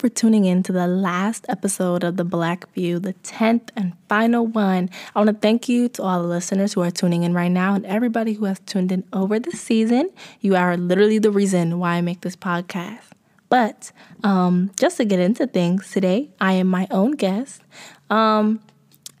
for 0.00 0.08
tuning 0.08 0.46
in 0.46 0.62
to 0.62 0.72
the 0.72 0.86
last 0.86 1.44
episode 1.50 2.02
of 2.02 2.16
The 2.16 2.24
Black 2.24 2.72
View, 2.72 2.98
the 2.98 3.12
10th 3.12 3.68
and 3.76 3.92
final 4.08 4.46
one. 4.46 4.88
I 5.14 5.18
want 5.18 5.28
to 5.28 5.36
thank 5.36 5.68
you 5.68 5.90
to 5.90 6.02
all 6.02 6.22
the 6.22 6.28
listeners 6.28 6.72
who 6.72 6.80
are 6.80 6.90
tuning 6.90 7.22
in 7.22 7.34
right 7.34 7.50
now 7.50 7.74
and 7.74 7.84
everybody 7.84 8.32
who 8.32 8.46
has 8.46 8.58
tuned 8.60 8.92
in 8.92 9.04
over 9.12 9.38
the 9.38 9.50
season. 9.50 10.08
You 10.40 10.56
are 10.56 10.78
literally 10.78 11.18
the 11.18 11.30
reason 11.30 11.78
why 11.78 11.96
I 11.96 12.00
make 12.00 12.22
this 12.22 12.34
podcast. 12.34 13.02
But 13.50 13.92
um, 14.24 14.70
just 14.80 14.96
to 14.96 15.04
get 15.04 15.20
into 15.20 15.46
things 15.46 15.90
today, 15.90 16.30
I 16.40 16.54
am 16.54 16.68
my 16.68 16.86
own 16.90 17.10
guest. 17.10 17.60
Um, 18.08 18.60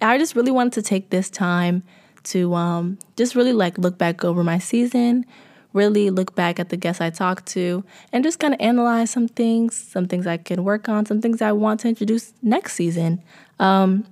I 0.00 0.16
just 0.16 0.34
really 0.34 0.50
wanted 0.50 0.72
to 0.72 0.82
take 0.82 1.10
this 1.10 1.28
time 1.28 1.82
to 2.22 2.54
um, 2.54 2.98
just 3.18 3.34
really 3.34 3.52
like 3.52 3.76
look 3.76 3.98
back 3.98 4.24
over 4.24 4.42
my 4.42 4.56
season, 4.56 5.26
really 5.72 6.10
look 6.10 6.34
back 6.34 6.58
at 6.58 6.68
the 6.68 6.76
guests 6.76 7.00
I 7.00 7.10
talked 7.10 7.46
to 7.48 7.84
and 8.12 8.24
just 8.24 8.38
kind 8.38 8.54
of 8.54 8.60
analyze 8.60 9.10
some 9.10 9.28
things, 9.28 9.76
some 9.76 10.06
things 10.06 10.26
I 10.26 10.36
can 10.36 10.64
work 10.64 10.88
on, 10.88 11.06
some 11.06 11.20
things 11.20 11.40
I 11.40 11.52
want 11.52 11.80
to 11.80 11.88
introduce 11.88 12.32
next 12.42 12.74
season. 12.74 13.22
Um, 13.58 14.06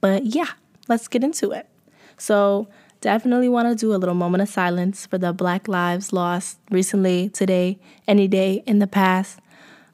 but 0.00 0.24
yeah, 0.24 0.48
let's 0.88 1.08
get 1.08 1.22
into 1.22 1.52
it. 1.52 1.68
So, 2.18 2.68
definitely 3.00 3.48
want 3.48 3.68
to 3.68 3.74
do 3.74 3.94
a 3.94 3.98
little 3.98 4.14
moment 4.14 4.42
of 4.42 4.48
silence 4.48 5.06
for 5.06 5.18
the 5.18 5.32
Black 5.32 5.68
lives 5.68 6.12
lost 6.12 6.58
recently, 6.70 7.28
today, 7.28 7.78
any 8.08 8.26
day 8.26 8.62
in 8.66 8.78
the 8.78 8.86
past, 8.86 9.38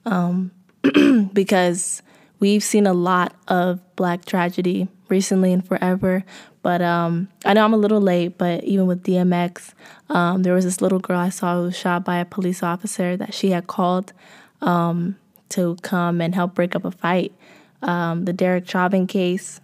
um, 0.07 0.53
because 1.33 2.03
we've 2.43 2.65
seen 2.65 2.89
a 2.89 2.93
lot 2.93 3.33
of 3.47 3.81
Black 3.95 4.25
tragedy 4.25 4.89
recently 5.09 5.53
and 5.53 5.65
forever. 5.65 6.25
But 6.61 6.83
um, 6.83 7.29
I 7.45 7.55
know 7.55 7.65
I'm 7.65 7.73
a 7.73 7.77
little 7.77 8.01
late, 8.01 8.37
but 8.37 8.65
even 8.65 8.87
with 8.87 9.05
DMX, 9.05 9.75
um, 10.09 10.43
there 10.43 10.53
was 10.53 10.65
this 10.65 10.81
little 10.81 10.99
girl 10.99 11.21
I 11.21 11.29
saw 11.29 11.55
who 11.57 11.63
was 11.67 11.79
shot 11.79 12.05
by 12.05 12.17
a 12.17 12.25
police 12.25 12.61
officer 12.63 13.17
that 13.17 13.33
she 13.33 13.51
had 13.51 13.69
called 13.69 14.13
um, 14.61 15.17
to 15.51 15.77
come 15.83 16.21
and 16.21 16.35
help 16.35 16.55
break 16.55 16.75
up 16.75 16.85
a 16.85 16.91
fight. 16.91 17.33
Um, 17.81 18.25
the 18.25 18.33
Derek 18.33 18.69
Chauvin 18.69 19.07
case, 19.07 19.61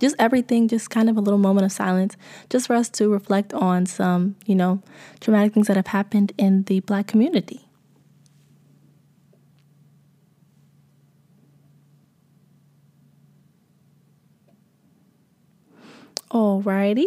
just 0.00 0.16
everything, 0.18 0.68
just 0.68 0.88
kind 0.88 1.10
of 1.10 1.18
a 1.18 1.20
little 1.20 1.38
moment 1.38 1.66
of 1.66 1.72
silence, 1.72 2.16
just 2.48 2.66
for 2.66 2.74
us 2.74 2.88
to 2.90 3.10
reflect 3.10 3.52
on 3.52 3.84
some, 3.84 4.36
you 4.46 4.54
know, 4.54 4.82
traumatic 5.20 5.52
things 5.52 5.66
that 5.66 5.76
have 5.76 5.88
happened 5.88 6.32
in 6.38 6.62
the 6.64 6.80
black 6.80 7.06
community. 7.06 7.65
Alrighty. 16.30 17.06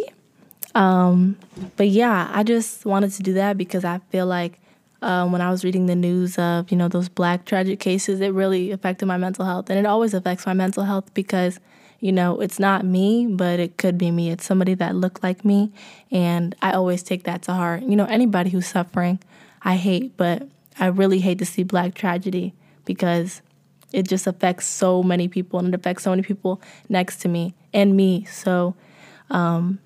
Um, 0.74 1.36
but 1.76 1.88
yeah, 1.88 2.30
I 2.32 2.42
just 2.42 2.84
wanted 2.86 3.12
to 3.12 3.22
do 3.22 3.34
that 3.34 3.58
because 3.58 3.84
I 3.84 3.98
feel 4.10 4.26
like 4.26 4.60
um, 5.02 5.32
when 5.32 5.40
I 5.40 5.50
was 5.50 5.64
reading 5.64 5.86
the 5.86 5.96
news 5.96 6.38
of 6.38 6.70
you 6.70 6.76
know 6.76 6.88
those 6.88 7.08
black 7.08 7.44
tragic 7.44 7.80
cases, 7.80 8.20
it 8.20 8.32
really 8.32 8.70
affected 8.70 9.06
my 9.06 9.16
mental 9.16 9.44
health, 9.44 9.70
and 9.70 9.78
it 9.78 9.86
always 9.86 10.14
affects 10.14 10.46
my 10.46 10.54
mental 10.54 10.84
health 10.84 11.12
because 11.14 11.58
you 12.00 12.12
know 12.12 12.40
it's 12.40 12.58
not 12.58 12.84
me, 12.84 13.26
but 13.26 13.58
it 13.60 13.76
could 13.78 13.98
be 13.98 14.10
me. 14.10 14.30
It's 14.30 14.44
somebody 14.44 14.74
that 14.74 14.94
looked 14.94 15.22
like 15.22 15.44
me, 15.44 15.72
and 16.10 16.54
I 16.62 16.72
always 16.72 17.02
take 17.02 17.24
that 17.24 17.42
to 17.42 17.52
heart. 17.52 17.82
You 17.82 17.96
know, 17.96 18.06
anybody 18.06 18.50
who's 18.50 18.66
suffering, 18.66 19.18
I 19.62 19.76
hate, 19.76 20.16
but 20.16 20.46
I 20.78 20.86
really 20.86 21.20
hate 21.20 21.38
to 21.40 21.46
see 21.46 21.62
black 21.62 21.94
tragedy 21.94 22.54
because 22.84 23.42
it 23.92 24.06
just 24.06 24.26
affects 24.26 24.66
so 24.66 25.02
many 25.02 25.26
people, 25.28 25.58
and 25.58 25.68
it 25.68 25.74
affects 25.74 26.04
so 26.04 26.10
many 26.10 26.22
people 26.22 26.60
next 26.88 27.16
to 27.22 27.28
me 27.28 27.54
and 27.72 27.96
me. 27.96 28.24
So 28.26 28.74
um, 29.30 29.78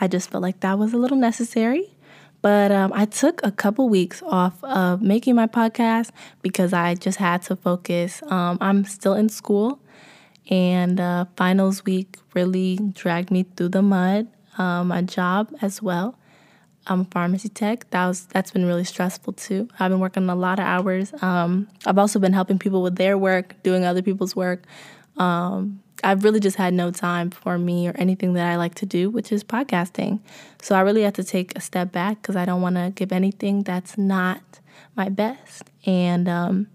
I 0.00 0.08
just 0.08 0.30
felt 0.30 0.42
like 0.42 0.60
that 0.60 0.78
was 0.78 0.92
a 0.92 0.96
little 0.96 1.16
necessary. 1.16 1.94
But 2.42 2.72
um, 2.72 2.92
I 2.94 3.04
took 3.04 3.40
a 3.44 3.50
couple 3.50 3.88
weeks 3.88 4.22
off 4.22 4.62
of 4.64 5.02
making 5.02 5.34
my 5.34 5.46
podcast 5.46 6.10
because 6.40 6.72
I 6.72 6.94
just 6.94 7.18
had 7.18 7.42
to 7.42 7.56
focus. 7.56 8.22
Um, 8.28 8.56
I'm 8.62 8.84
still 8.84 9.12
in 9.14 9.28
school, 9.28 9.78
and 10.48 10.98
uh, 10.98 11.26
finals 11.36 11.84
week 11.84 12.16
really 12.32 12.78
dragged 12.94 13.30
me 13.30 13.44
through 13.56 13.70
the 13.70 13.82
mud. 13.82 14.28
Um, 14.56 14.88
my 14.88 15.02
job 15.02 15.54
as 15.60 15.82
well. 15.82 16.16
I'm 16.86 17.02
a 17.02 17.04
pharmacy 17.04 17.50
tech. 17.50 17.88
That 17.90 18.06
was 18.06 18.26
that's 18.26 18.50
been 18.50 18.64
really 18.64 18.84
stressful 18.84 19.34
too. 19.34 19.68
I've 19.78 19.90
been 19.90 20.00
working 20.00 20.28
a 20.28 20.34
lot 20.34 20.58
of 20.58 20.64
hours. 20.64 21.12
Um, 21.22 21.68
I've 21.86 21.98
also 21.98 22.18
been 22.18 22.32
helping 22.32 22.58
people 22.58 22.82
with 22.82 22.96
their 22.96 23.18
work, 23.18 23.62
doing 23.62 23.84
other 23.84 24.02
people's 24.02 24.34
work. 24.34 24.64
Um, 25.18 25.82
I've 26.02 26.24
really 26.24 26.40
just 26.40 26.56
had 26.56 26.74
no 26.74 26.90
time 26.90 27.30
for 27.30 27.58
me 27.58 27.88
or 27.88 27.92
anything 27.96 28.34
that 28.34 28.50
I 28.50 28.56
like 28.56 28.74
to 28.76 28.86
do, 28.86 29.10
which 29.10 29.32
is 29.32 29.44
podcasting. 29.44 30.20
So 30.62 30.74
I 30.74 30.80
really 30.80 31.02
have 31.02 31.14
to 31.14 31.24
take 31.24 31.56
a 31.56 31.60
step 31.60 31.92
back 31.92 32.22
because 32.22 32.36
I 32.36 32.44
don't 32.44 32.62
want 32.62 32.76
to 32.76 32.92
give 32.94 33.12
anything 33.12 33.62
that's 33.62 33.98
not 33.98 34.60
my 34.96 35.08
best. 35.08 35.64
And 35.86 36.28
um, 36.28 36.68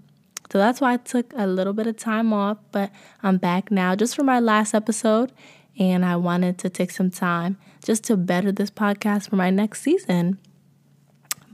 so 0.52 0.58
that's 0.58 0.82
why 0.82 0.94
I 0.94 0.98
took 0.98 1.34
a 1.36 1.48
little 1.48 1.74
bit 1.74 1.88
of 1.88 1.98
time 1.98 2.34
off, 2.34 2.58
but 2.72 2.92
I'm 3.24 3.38
back 3.38 3.72
now 3.72 3.96
just 3.96 4.16
for 4.16 4.24
my 4.24 4.40
last 4.40 4.74
episode. 4.74 5.32
And 5.78 6.06
I 6.06 6.16
wanted 6.16 6.58
to 6.60 6.70
take 6.70 6.92
some 6.92 7.12
time 7.12 7.58
just 7.84 8.04
to 8.06 8.16
better 8.16 8.52
this 8.52 8.72
podcast 8.72 9.30
for 9.30 9.36
my 9.36 9.50
next 9.50 9.82
season. 9.82 10.40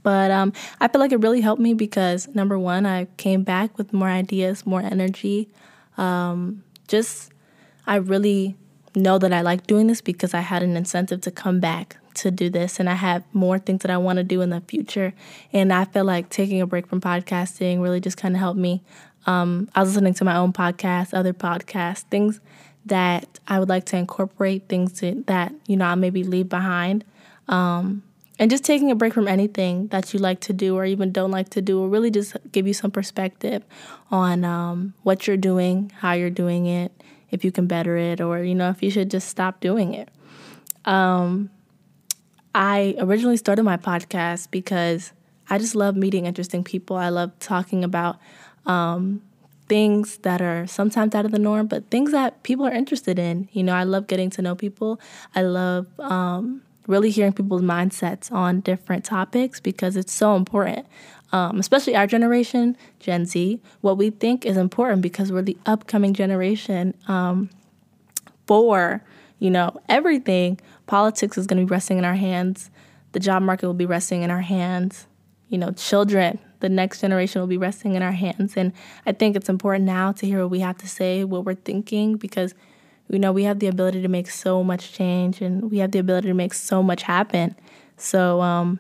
But 0.04 0.32
um, 0.32 0.54
I 0.80 0.88
feel 0.88 1.00
like 1.00 1.12
it 1.12 1.20
really 1.20 1.42
helped 1.42 1.62
me 1.62 1.74
because 1.74 2.28
number 2.30 2.58
one, 2.58 2.86
I 2.86 3.06
came 3.18 3.44
back 3.44 3.78
with 3.78 3.94
more 3.94 4.08
ideas, 4.08 4.66
more 4.66 4.82
energy, 4.82 5.50
um, 5.98 6.64
just 6.88 7.31
I 7.86 7.96
really 7.96 8.56
know 8.96 9.18
that 9.18 9.32
I 9.32 9.42
like 9.42 9.68
doing 9.68 9.88
this 9.88 10.02
because 10.02 10.34
I 10.34 10.42
had 10.42 10.64
an 10.64 10.76
incentive 10.76 11.22
to 11.22 11.32
come 11.32 11.60
back 11.60 11.98
to 12.14 12.32
do 12.32 12.50
this 12.50 12.80
and 12.80 12.90
I 12.90 12.96
have 12.96 13.24
more 13.34 13.58
things 13.58 13.82
that 13.82 13.92
I 13.92 13.98
want 13.98 14.18
to 14.18 14.24
do 14.24 14.42
in 14.42 14.50
the 14.50 14.62
future. 14.62 15.14
And 15.54 15.72
I 15.72 15.86
feel 15.86 16.04
like 16.04 16.30
taking 16.30 16.62
a 16.62 16.68
break 16.68 16.88
from 16.88 17.02
podcasting 17.02 17.82
really 17.82 18.00
just 18.00 18.18
kind 18.18 18.36
of 18.36 18.40
helped 18.40 18.60
me. 18.60 18.84
Um, 19.26 19.70
I 19.76 19.82
was 19.82 19.90
listening 19.90 20.14
to 20.16 20.26
my 20.26 20.36
own 20.36 20.52
podcast, 20.52 21.14
other 21.14 21.34
podcasts, 21.34 22.02
things 22.04 22.42
that 22.86 23.40
I 23.48 23.60
would 23.60 23.70
like 23.70 23.86
to 23.88 23.98
incorporate, 23.98 24.68
things 24.68 25.02
that, 25.02 25.54
you 25.68 25.78
know, 25.78 25.86
I 25.86 25.96
maybe 25.96 26.24
leave 26.24 26.50
behind. 26.50 27.06
Um, 27.48 28.04
and 28.40 28.50
just 28.50 28.64
taking 28.64 28.90
a 28.90 28.96
break 28.96 29.14
from 29.14 29.28
anything 29.28 29.88
that 29.90 30.14
you 30.14 30.20
like 30.20 30.40
to 30.42 30.54
do 30.54 30.76
or 30.76 30.84
even 30.84 31.12
don't 31.12 31.30
like 31.30 31.50
to 31.50 31.62
do 31.62 31.78
will 31.78 31.90
really 31.90 32.10
just 32.10 32.36
give 32.52 32.66
you 32.66 32.74
some 32.74 32.90
perspective 32.90 33.64
on 34.10 34.44
um, 34.44 34.96
what 35.04 35.28
you're 35.28 35.38
doing, 35.38 35.92
how 36.00 36.14
you're 36.14 36.32
doing 36.32 36.66
it, 36.66 36.92
if 37.32 37.44
you 37.44 37.52
can 37.52 37.68
better 37.68 37.98
it 37.98 38.22
or 38.22 38.44
you 38.44 38.56
know 38.56 38.70
if 38.70 38.84
you 38.84 38.92
should 38.92 39.10
just 39.10 39.28
stop 39.28 39.60
doing 39.60 39.94
it. 39.94 40.10
Um, 40.86 41.50
i 42.54 42.96
originally 43.00 43.38
started 43.38 43.64
my 43.64 43.78
podcast 43.78 44.52
because 44.52 45.14
i 45.50 45.58
just 45.58 45.76
love 45.76 45.96
meeting 45.96 46.26
interesting 46.26 46.64
people. 46.64 46.98
I 46.98 47.10
love 47.10 47.38
talking 47.40 47.84
about 47.84 48.18
um, 48.66 49.22
things 49.70 50.18
that 50.20 50.42
are 50.42 50.68
sometimes 50.68 51.16
out 51.16 51.26
of 51.26 51.32
the 51.32 51.40
norm 51.40 51.68
but 51.68 51.90
things 51.90 52.12
that 52.12 52.44
people 52.44 52.66
are 52.66 52.74
interested 52.74 53.18
in. 53.20 53.48
You 53.52 53.64
know 53.64 53.74
i 53.74 53.84
love 53.84 54.08
getting 54.08 54.30
to 54.32 54.42
know 54.42 54.56
people. 54.56 55.00
I 55.36 55.44
love 55.44 55.88
um, 56.00 56.64
really 56.92 57.10
hearing 57.10 57.34
people's 57.34 57.62
mindsets 57.62 58.32
on 58.32 58.60
different 58.60 59.04
topics 59.04 59.60
because 59.60 59.96
it's 59.96 60.14
so 60.14 60.36
important 60.36 60.86
um, 61.32 61.60
especially 61.60 61.96
our 61.96 62.08
generation, 62.08 62.76
Gen 63.00 63.26
Z, 63.26 63.62
what 63.82 63.98
we 63.98 64.10
think 64.10 64.46
is 64.46 64.58
important 64.58 65.02
because 65.02 65.32
we're 65.32 65.42
the 65.42 65.58
upcoming 65.66 66.14
generation 66.14 66.94
um, 67.08 67.50
for, 68.48 69.04
you 69.40 69.50
know, 69.50 69.80
everything. 69.88 70.60
Politics 70.88 71.38
is 71.38 71.48
going 71.48 71.60
to 71.60 71.66
be 71.66 71.72
resting 71.72 71.98
in 71.98 72.06
our 72.06 72.16
hands. 72.16 72.70
The 73.14 73.20
job 73.20 73.44
market 73.44 73.66
will 73.66 73.74
be 73.74 73.86
resting 73.86 74.24
in 74.24 74.32
our 74.32 74.42
hands. 74.42 75.08
You 75.48 75.58
know, 75.58 75.72
children, 75.72 76.40
the 76.60 76.70
next 76.70 77.02
generation 77.02 77.40
will 77.40 77.48
be 77.48 77.58
resting 77.58 77.96
in 77.96 78.04
our 78.04 78.12
hands. 78.12 78.56
And 78.58 78.74
I 79.06 79.14
think 79.14 79.36
it's 79.36 79.50
important 79.50 79.86
now 79.86 80.12
to 80.14 80.26
hear 80.26 80.42
what 80.42 80.52
we 80.52 80.60
have 80.60 80.78
to 80.80 80.88
say, 80.88 81.24
what 81.24 81.46
we're 81.46 81.56
thinking, 81.56 82.16
because, 82.18 82.54
you 83.12 83.20
know, 83.20 83.32
we 83.32 83.44
have 83.44 83.60
the 83.60 83.68
ability 83.68 84.02
to 84.02 84.08
make 84.08 84.30
so 84.30 84.64
much 84.64 84.94
change 84.94 85.42
and 85.42 85.70
we 85.70 85.80
have 85.80 85.92
the 85.92 86.00
ability 86.00 86.28
to 86.30 86.34
make 86.34 86.54
so 86.54 86.82
much 86.82 87.04
happen. 87.04 87.56
So, 87.98 88.42
um, 88.42 88.80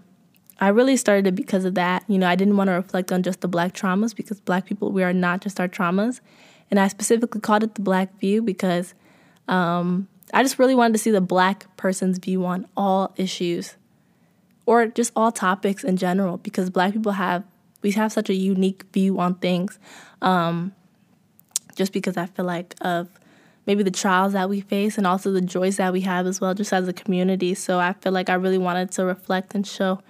I 0.59 0.67
really 0.67 0.95
started 0.95 1.25
it 1.25 1.35
because 1.35 1.65
of 1.65 1.73
that. 1.73 2.03
You 2.07 2.19
know, 2.19 2.27
I 2.27 2.35
didn't 2.35 2.55
want 2.55 2.67
to 2.67 2.73
reflect 2.73 3.11
on 3.11 3.23
just 3.23 3.41
the 3.41 3.47
black 3.47 3.73
traumas 3.73 4.15
because 4.15 4.39
black 4.39 4.65
people, 4.65 4.91
we 4.91 5.03
are 5.03 5.11
not 5.11 5.41
just 5.41 5.59
our 5.59 5.67
traumas. 5.67 6.21
And 6.69 6.79
I 6.79 6.87
specifically 6.87 7.41
called 7.41 7.63
it 7.63 7.75
the 7.75 7.81
black 7.81 8.17
view 8.19 8.43
because 8.43 8.93
um, 9.47 10.07
I 10.33 10.43
just 10.43 10.59
really 10.59 10.75
wanted 10.75 10.93
to 10.93 10.99
see 10.99 11.09
the 11.09 11.19
black 11.19 11.65
person's 11.77 12.19
view 12.19 12.45
on 12.45 12.67
all 12.77 13.11
issues 13.17 13.75
or 14.67 14.85
just 14.85 15.11
all 15.15 15.31
topics 15.31 15.83
in 15.83 15.97
general 15.97 16.37
because 16.37 16.69
black 16.69 16.93
people 16.93 17.13
have, 17.13 17.43
we 17.81 17.91
have 17.93 18.11
such 18.11 18.29
a 18.29 18.35
unique 18.35 18.85
view 18.93 19.19
on 19.19 19.35
things. 19.35 19.79
Um, 20.21 20.73
just 21.75 21.91
because 21.91 22.17
I 22.17 22.27
feel 22.27 22.45
like 22.45 22.75
of 22.81 23.09
maybe 23.65 23.83
the 23.83 23.91
trials 23.91 24.33
that 24.33 24.49
we 24.49 24.61
face 24.61 24.97
and 24.97 25.05
also 25.05 25.31
the 25.31 25.41
joys 25.41 25.77
that 25.77 25.93
we 25.93 26.01
have 26.01 26.25
as 26.25 26.41
well, 26.41 26.53
just 26.53 26.73
as 26.73 26.87
a 26.87 26.93
community. 26.93 27.53
So 27.53 27.79
I 27.79 27.93
feel 27.93 28.11
like 28.11 28.29
I 28.29 28.33
really 28.33 28.57
wanted 28.57 28.91
to 28.91 29.05
reflect 29.05 29.55
and 29.55 29.65
show 29.65 30.01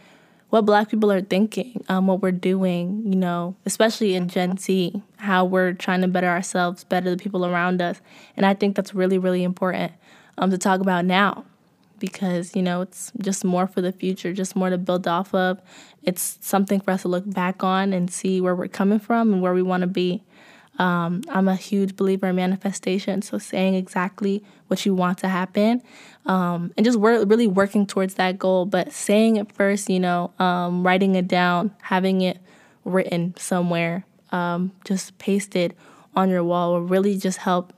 what 0.50 0.65
black 0.65 0.89
people 0.89 1.12
are 1.12 1.21
thinking, 1.21 1.83
um, 1.88 2.07
what 2.07 2.21
we're 2.21 2.31
doing, 2.31 3.03
you 3.06 3.15
know, 3.15 3.56
especially 3.65 4.15
in 4.15 4.27
Gen 4.27 4.57
Z, 4.57 5.01
how 5.18 5.45
we're 5.45 5.71
trying 5.74 6.01
to 6.01 6.07
better 6.09 6.27
ourselves, 6.27 6.83
better 6.83 7.09
the 7.09 7.18
people 7.18 7.45
around 7.45 7.81
us. 7.81 8.01
And 8.36 8.45
I 8.45 8.53
think 8.53 8.75
that's 8.75 8.94
really, 8.94 9.18
really 9.18 9.44
important 9.44 9.94
um, 10.38 10.51
to 10.51 10.57
talk 10.57 10.81
about 10.81 11.06
now 11.06 11.45
because, 12.00 12.53
you 12.53 12.62
know, 12.62 12.81
it's 12.81 13.13
just 13.21 13.45
more 13.45 13.65
for 13.65 13.80
the 13.80 13.94
future, 13.94 14.33
just 14.33 14.56
more 14.56 14.69
to 14.69 14.77
build 14.77 15.07
off 15.07 15.33
of. 15.33 15.62
It's 16.03 16.38
something 16.42 16.81
for 16.81 16.92
us 16.92 17.03
to 17.03 17.07
look 17.07 17.31
back 17.31 17.63
on 17.63 17.94
and 17.94 18.12
see 18.12 18.42
where 18.42 18.56
we're 18.56 18.68
coming 18.68 19.00
from 19.00 19.31
and 19.31 19.42
where 19.42 19.53
we 19.53 19.62
want 19.62 19.81
to 19.81 19.88
be. 19.88 20.21
Um, 20.79 21.21
I'm 21.29 21.47
a 21.47 21.56
huge 21.56 21.95
believer 21.95 22.27
in 22.27 22.35
manifestation, 22.35 23.21
so 23.21 23.38
saying 23.38 23.75
exactly 23.75 24.44
what 24.68 24.85
you 24.85 24.95
want 24.95 25.18
to 25.19 25.27
happen 25.27 25.81
um, 26.25 26.71
and 26.77 26.85
just 26.85 27.00
wor- 27.00 27.25
really 27.25 27.47
working 27.47 27.85
towards 27.85 28.15
that 28.15 28.38
goal. 28.39 28.65
But 28.65 28.91
saying 28.91 29.38
it 29.38 29.51
first, 29.51 29.89
you 29.89 30.00
know, 30.00 30.31
um, 30.39 30.85
writing 30.85 31.15
it 31.15 31.27
down, 31.27 31.75
having 31.81 32.21
it 32.21 32.39
written 32.85 33.35
somewhere, 33.38 34.06
um, 34.31 34.71
just 34.85 35.18
pasted 35.18 35.75
on 36.15 36.29
your 36.29 36.44
wall 36.44 36.74
will 36.74 36.81
really 36.81 37.17
just 37.17 37.39
help. 37.39 37.74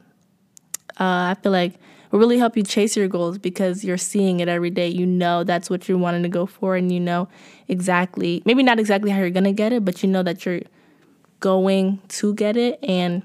Uh, 1.00 1.34
I 1.34 1.38
feel 1.42 1.51
like 1.51 1.74
will 2.12 2.19
really 2.19 2.38
help 2.38 2.56
you 2.56 2.63
chase 2.63 2.96
your 2.96 3.07
goals 3.07 3.38
because 3.38 3.84
you're 3.84 3.98
seeing 3.98 4.39
it 4.39 4.48
every 4.48 4.69
day. 4.69 4.88
You 4.88 5.06
know 5.06 5.44
that's 5.44 5.69
what 5.69 5.88
you're 5.88 5.98
wanting 5.98 6.24
to 6.24 6.30
go 6.30 6.46
for, 6.46 6.75
and 6.75 6.92
you 6.92 7.00
know 7.00 7.28
exactly, 7.68 8.44
maybe 8.46 8.62
not 8.63 8.80
exactly 8.80 9.10
how 9.10 9.19
you're 9.19 9.30
going 9.30 9.44
to 9.46 9.54
get 9.54 9.74
it, 9.74 9.84
but 9.84 10.04
you 10.04 10.10
know 10.10 10.24
that 10.24 10.46
you're 10.46 10.62
going 11.44 12.00
to 12.07 12.34
get 12.34 12.56
it 12.56 12.80
and 12.81 13.22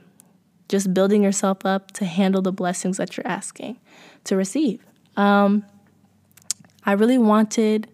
just 0.68 0.92
building 0.92 1.22
yourself 1.22 1.64
up 1.64 1.92
to 1.92 2.04
handle 2.04 2.42
the 2.42 2.50
blessings 2.50 2.96
that 2.96 3.16
you're 3.16 3.26
asking 3.26 3.78
to 4.24 4.34
receive. 4.34 4.84
Um, 5.16 5.64
I 6.84 6.92
really 6.92 7.16
wanted 7.16 7.86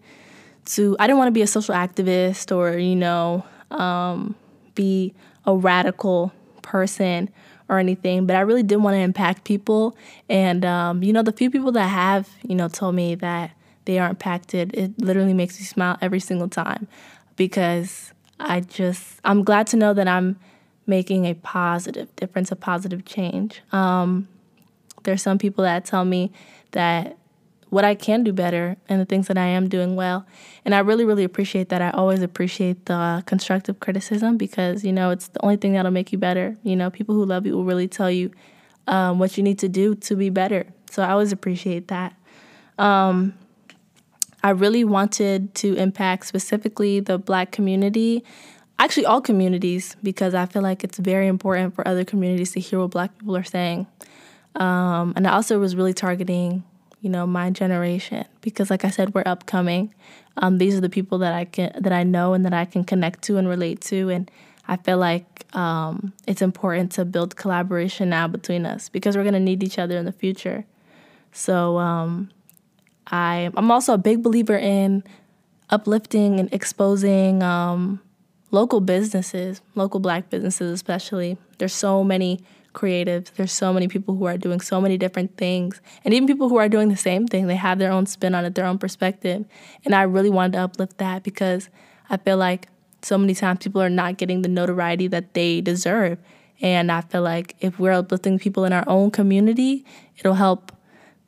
to, 0.65 0.97
I 0.99 1.05
didn't 1.05 1.19
want 1.19 1.27
to 1.27 1.31
be 1.31 1.43
a 1.43 1.47
social 1.47 1.75
activist 1.75 2.53
or, 2.53 2.75
you 2.79 2.95
know, 2.95 3.45
um, 3.69 4.33
be 4.73 5.13
a 5.45 5.55
radical 5.55 6.33
person 6.63 7.29
or 7.69 7.77
anything, 7.77 8.25
but 8.25 8.35
I 8.35 8.39
really 8.39 8.63
did 8.63 8.77
want 8.77 8.95
to 8.95 8.99
impact 8.99 9.43
people. 9.43 9.95
And, 10.27 10.65
um, 10.65 11.03
you 11.03 11.13
know, 11.13 11.21
the 11.21 11.33
few 11.33 11.51
people 11.51 11.71
that 11.73 11.87
have, 11.87 12.27
you 12.41 12.55
know, 12.55 12.67
told 12.67 12.95
me 12.95 13.13
that 13.13 13.51
they 13.85 13.99
are 13.99 14.09
impacted, 14.09 14.73
it 14.73 14.99
literally 14.99 15.35
makes 15.35 15.59
me 15.59 15.65
smile 15.67 15.99
every 16.01 16.19
single 16.19 16.49
time 16.49 16.87
because 17.35 18.11
I 18.39 18.59
just, 18.59 19.19
I'm 19.23 19.43
glad 19.43 19.67
to 19.67 19.77
know 19.77 19.93
that 19.93 20.07
I'm 20.07 20.37
making 20.87 21.25
a 21.25 21.33
positive 21.33 22.15
difference, 22.15 22.51
a 22.51 22.55
positive 22.55 23.05
change. 23.05 23.61
Um, 23.71 24.27
there's 25.03 25.21
some 25.21 25.37
people 25.37 25.63
that 25.63 25.85
tell 25.85 26.05
me 26.05 26.31
that 26.71 27.17
what 27.69 27.83
I 27.83 27.95
can 27.95 28.23
do 28.23 28.31
better 28.31 28.77
and 28.87 29.01
the 29.01 29.05
things 29.05 29.27
that 29.27 29.37
I 29.37 29.47
am 29.47 29.67
doing 29.67 29.95
well. 29.95 30.25
And 30.63 30.75
I 30.75 30.79
really, 30.79 31.03
really 31.03 31.23
appreciate 31.23 31.69
that. 31.69 31.81
I 31.81 31.89
always 31.91 32.21
appreciate 32.21 32.85
the 32.85 33.23
constructive 33.25 33.79
criticism 33.79 34.37
because, 34.37 34.83
you 34.83 34.93
know, 34.93 35.09
it's 35.09 35.27
the 35.29 35.41
only 35.43 35.57
thing 35.57 35.73
that'll 35.73 35.91
make 35.91 36.11
you 36.11 36.17
better. 36.17 36.55
You 36.63 36.75
know, 36.75 36.89
people 36.89 37.15
who 37.15 37.25
love 37.25 37.45
you 37.45 37.53
will 37.53 37.65
really 37.65 37.87
tell 37.87 38.11
you 38.11 38.31
um, 38.87 39.19
what 39.19 39.35
you 39.37 39.43
need 39.43 39.59
to 39.59 39.69
do 39.69 39.95
to 39.95 40.15
be 40.15 40.29
better. 40.29 40.67
So 40.91 41.03
I 41.03 41.09
always 41.09 41.31
appreciate 41.31 41.87
that. 41.89 42.15
Um, 42.77 43.33
I 44.45 44.51
really 44.51 44.83
wanted 44.83 45.55
to 45.55 45.73
impact 45.73 46.27
specifically 46.27 46.99
the 46.99 47.17
black 47.17 47.51
community, 47.51 48.23
actually, 48.77 49.07
all 49.07 49.19
communities, 49.19 49.95
because 50.03 50.35
I 50.35 50.45
feel 50.45 50.61
like 50.61 50.83
it's 50.83 50.99
very 50.99 51.27
important 51.27 51.73
for 51.73 51.87
other 51.87 52.05
communities 52.05 52.51
to 52.51 52.59
hear 52.59 52.77
what 52.79 52.91
black 52.91 53.17
people 53.17 53.35
are 53.35 53.43
saying. 53.43 53.87
Um, 54.53 55.13
and 55.15 55.25
I 55.27 55.31
also 55.31 55.57
was 55.57 55.75
really 55.75 55.95
targeting 55.95 56.63
you 57.01 57.09
know 57.09 57.25
my 57.27 57.51
generation 57.51 58.25
because 58.41 58.71
like 58.71 58.83
i 58.85 58.89
said 58.89 59.13
we're 59.15 59.23
upcoming. 59.25 59.93
Um, 60.37 60.59
these 60.59 60.75
are 60.75 60.81
the 60.81 60.89
people 60.89 61.17
that 61.19 61.33
i 61.33 61.45
can 61.45 61.71
that 61.79 61.93
i 61.93 62.03
know 62.03 62.33
and 62.33 62.45
that 62.45 62.53
i 62.53 62.65
can 62.65 62.83
connect 62.83 63.23
to 63.23 63.37
and 63.37 63.47
relate 63.47 63.81
to. 63.81 64.09
And 64.09 64.29
i 64.67 64.77
feel 64.77 64.99
like 64.99 65.45
um, 65.55 66.13
it's 66.27 66.43
important 66.43 66.91
to 66.93 67.05
build 67.05 67.35
collaboration 67.35 68.09
now 68.09 68.27
between 68.27 68.67
us 68.67 68.89
because 68.89 69.17
we're 69.17 69.23
going 69.23 69.33
to 69.33 69.39
need 69.39 69.63
each 69.63 69.79
other 69.79 69.97
in 69.97 70.05
the 70.05 70.11
future. 70.11 70.65
So 71.31 71.77
um, 71.79 72.29
I, 73.07 73.51
i'm 73.55 73.71
also 73.71 73.93
a 73.93 73.97
big 73.97 74.23
believer 74.23 74.57
in 74.57 75.03
uplifting 75.69 76.39
and 76.39 76.53
exposing 76.53 77.43
um, 77.43 78.01
local 78.51 78.79
businesses 78.81 79.61
local 79.75 79.99
black 79.99 80.29
businesses 80.29 80.71
especially 80.71 81.37
there's 81.57 81.73
so 81.73 82.03
many 82.03 82.41
creatives. 82.75 83.31
There's 83.33 83.51
so 83.51 83.73
many 83.73 83.87
people 83.87 84.15
who 84.15 84.25
are 84.25 84.37
doing 84.37 84.61
so 84.61 84.79
many 84.79 84.97
different 84.97 85.35
things, 85.37 85.81
and 86.03 86.13
even 86.13 86.27
people 86.27 86.49
who 86.49 86.57
are 86.57 86.69
doing 86.69 86.89
the 86.89 86.97
same 86.97 87.25
thing. 87.25 87.47
They 87.47 87.55
have 87.55 87.79
their 87.79 87.91
own 87.91 88.05
spin 88.05 88.35
on 88.35 88.45
it, 88.45 88.53
their 88.53 88.65
own 88.65 88.77
perspective. 88.77 89.45
And 89.83 89.95
I 89.95 90.03
really 90.03 90.29
wanted 90.29 90.53
to 90.53 90.59
uplift 90.59 90.99
that 90.99 91.23
because 91.23 91.69
I 92.09 92.17
feel 92.17 92.37
like 92.37 92.67
so 93.01 93.17
many 93.17 93.33
times 93.33 93.59
people 93.63 93.81
are 93.81 93.89
not 93.89 94.17
getting 94.17 94.43
the 94.43 94.49
notoriety 94.49 95.07
that 95.07 95.33
they 95.33 95.61
deserve. 95.61 96.19
And 96.61 96.91
I 96.91 97.01
feel 97.01 97.21
like 97.21 97.55
if 97.59 97.79
we're 97.79 97.91
uplifting 97.91 98.37
people 98.37 98.65
in 98.65 98.73
our 98.73 98.83
own 98.87 99.09
community, 99.11 99.85
it'll 100.17 100.35
help 100.35 100.71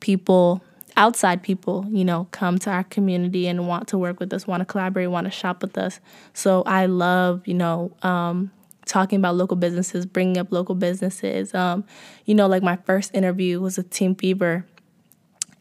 people 0.00 0.62
outside 0.98 1.42
people, 1.44 1.86
you 1.90 2.04
know, 2.04 2.26
come 2.32 2.58
to 2.58 2.70
our 2.70 2.82
community 2.84 3.46
and 3.46 3.68
want 3.68 3.86
to 3.88 3.96
work 3.96 4.18
with 4.18 4.32
us, 4.32 4.46
want 4.48 4.60
to 4.60 4.64
collaborate, 4.64 5.08
want 5.08 5.26
to 5.26 5.30
shop 5.30 5.62
with 5.62 5.78
us. 5.78 6.00
So 6.34 6.64
I 6.66 6.86
love, 6.86 7.46
you 7.46 7.54
know, 7.54 7.92
um, 8.02 8.50
talking 8.84 9.18
about 9.18 9.36
local 9.36 9.56
businesses, 9.56 10.04
bringing 10.04 10.38
up 10.38 10.50
local 10.50 10.74
businesses. 10.74 11.54
Um, 11.54 11.84
you 12.24 12.34
know, 12.34 12.48
like 12.48 12.64
my 12.64 12.76
first 12.84 13.14
interview 13.14 13.60
was 13.60 13.76
with 13.76 13.90
Team 13.90 14.16
Fever, 14.16 14.66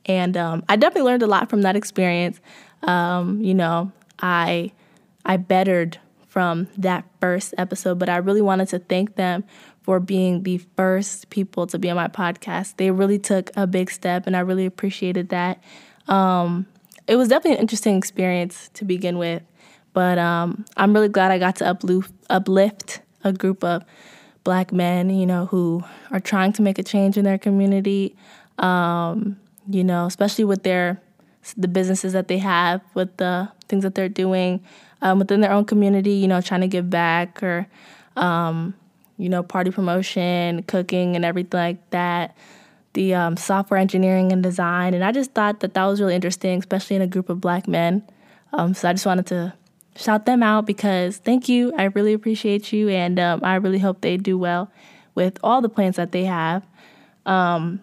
and 0.07 0.35
um, 0.35 0.63
I 0.67 0.75
definitely 0.75 1.03
learned 1.09 1.23
a 1.23 1.27
lot 1.27 1.49
from 1.49 1.61
that 1.61 1.75
experience. 1.75 2.41
Um, 2.81 3.39
you 3.39 3.53
know, 3.53 3.91
I 4.19 4.71
I 5.23 5.37
bettered 5.37 5.99
from 6.27 6.67
that 6.77 7.05
first 7.21 7.53
episode, 7.59 7.99
but 7.99 8.09
I 8.09 8.17
really 8.17 8.41
wanted 8.41 8.69
to 8.69 8.79
thank 8.79 9.15
them 9.15 9.43
for 9.87 10.01
being 10.01 10.43
the 10.43 10.57
first 10.75 11.29
people 11.29 11.65
to 11.65 11.79
be 11.79 11.89
on 11.89 11.95
my 11.95 12.09
podcast. 12.09 12.75
They 12.75 12.91
really 12.91 13.17
took 13.17 13.51
a 13.55 13.65
big 13.65 13.89
step, 13.89 14.27
and 14.27 14.35
I 14.35 14.41
really 14.41 14.65
appreciated 14.65 15.29
that. 15.29 15.63
Um, 16.09 16.67
it 17.07 17.15
was 17.15 17.29
definitely 17.29 17.53
an 17.53 17.61
interesting 17.61 17.95
experience 17.95 18.69
to 18.73 18.83
begin 18.83 19.17
with, 19.17 19.43
but 19.93 20.17
um, 20.17 20.65
I'm 20.75 20.91
really 20.91 21.07
glad 21.07 21.31
I 21.31 21.39
got 21.39 21.55
to 21.57 21.65
uplift, 21.65 22.11
uplift 22.29 22.99
a 23.23 23.31
group 23.31 23.63
of 23.63 23.85
black 24.43 24.73
men, 24.73 25.09
you 25.09 25.25
know, 25.25 25.45
who 25.45 25.85
are 26.11 26.19
trying 26.19 26.51
to 26.51 26.61
make 26.61 26.77
a 26.77 26.83
change 26.83 27.17
in 27.17 27.23
their 27.23 27.37
community, 27.37 28.13
um, 28.57 29.39
you 29.69 29.85
know, 29.85 30.05
especially 30.05 30.43
with 30.43 30.63
their 30.63 31.01
the 31.55 31.69
businesses 31.69 32.11
that 32.11 32.27
they 32.27 32.39
have, 32.39 32.81
with 32.93 33.15
the 33.15 33.49
things 33.69 33.83
that 33.83 33.95
they're 33.95 34.09
doing 34.09 34.61
um, 35.01 35.17
within 35.17 35.39
their 35.39 35.53
own 35.53 35.63
community, 35.63 36.11
you 36.11 36.27
know, 36.27 36.41
trying 36.41 36.59
to 36.59 36.67
give 36.67 36.89
back 36.89 37.41
or, 37.41 37.67
um, 38.17 38.73
you 39.17 39.29
know, 39.29 39.43
party 39.43 39.71
promotion, 39.71 40.63
cooking, 40.63 41.15
and 41.15 41.25
everything 41.25 41.59
like 41.59 41.89
that. 41.89 42.35
The 42.93 43.13
um, 43.13 43.37
software 43.37 43.79
engineering 43.79 44.31
and 44.31 44.41
design, 44.41 44.93
and 44.93 45.03
I 45.03 45.11
just 45.11 45.33
thought 45.33 45.59
that 45.59 45.73
that 45.75 45.85
was 45.85 46.01
really 46.01 46.15
interesting, 46.15 46.57
especially 46.59 46.95
in 46.95 47.01
a 47.01 47.07
group 47.07 47.29
of 47.29 47.39
black 47.39 47.67
men. 47.67 48.03
Um, 48.53 48.73
so 48.73 48.89
I 48.89 48.93
just 48.93 49.05
wanted 49.05 49.27
to 49.27 49.53
shout 49.95 50.25
them 50.25 50.41
out 50.41 50.65
because 50.65 51.17
thank 51.17 51.47
you. 51.47 51.73
I 51.77 51.85
really 51.85 52.13
appreciate 52.13 52.73
you, 52.73 52.89
and 52.89 53.19
um, 53.19 53.41
I 53.43 53.55
really 53.55 53.79
hope 53.79 54.01
they 54.01 54.17
do 54.17 54.37
well 54.37 54.71
with 55.13 55.37
all 55.43 55.61
the 55.61 55.69
plans 55.69 55.95
that 55.97 56.11
they 56.11 56.25
have. 56.25 56.65
Um, 57.25 57.81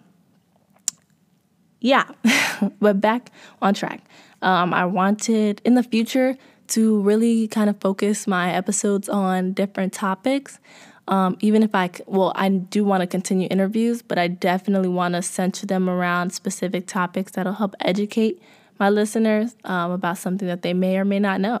yeah, 1.79 2.05
but 2.79 2.99
back 2.99 3.31
on 3.61 3.73
track. 3.73 4.01
Um, 4.41 4.73
I 4.73 4.85
wanted 4.85 5.61
in 5.63 5.75
the 5.75 5.83
future 5.83 6.35
to 6.67 7.01
really 7.01 7.47
kind 7.47 7.69
of 7.69 7.79
focus 7.79 8.25
my 8.25 8.51
episodes 8.51 9.07
on 9.07 9.53
different 9.53 9.93
topics. 9.93 10.59
Um, 11.07 11.37
even 11.39 11.61
if 11.61 11.75
I, 11.75 11.91
well, 12.07 12.31
I 12.35 12.49
do 12.49 12.83
want 12.83 13.01
to 13.01 13.07
continue 13.07 13.47
interviews, 13.51 14.01
but 14.01 14.17
I 14.17 14.27
definitely 14.27 14.89
want 14.89 15.13
to 15.13 15.21
center 15.21 15.67
them 15.67 15.87
around 15.87 16.31
specific 16.31 16.87
topics 16.87 17.33
that'll 17.33 17.53
help 17.53 17.75
educate 17.79 18.41
my 18.79 18.89
listeners 18.89 19.55
um, 19.65 19.91
about 19.91 20.17
something 20.17 20.47
that 20.47 20.63
they 20.63 20.73
may 20.73 20.97
or 20.97 21.05
may 21.05 21.19
not 21.19 21.39
know. 21.39 21.57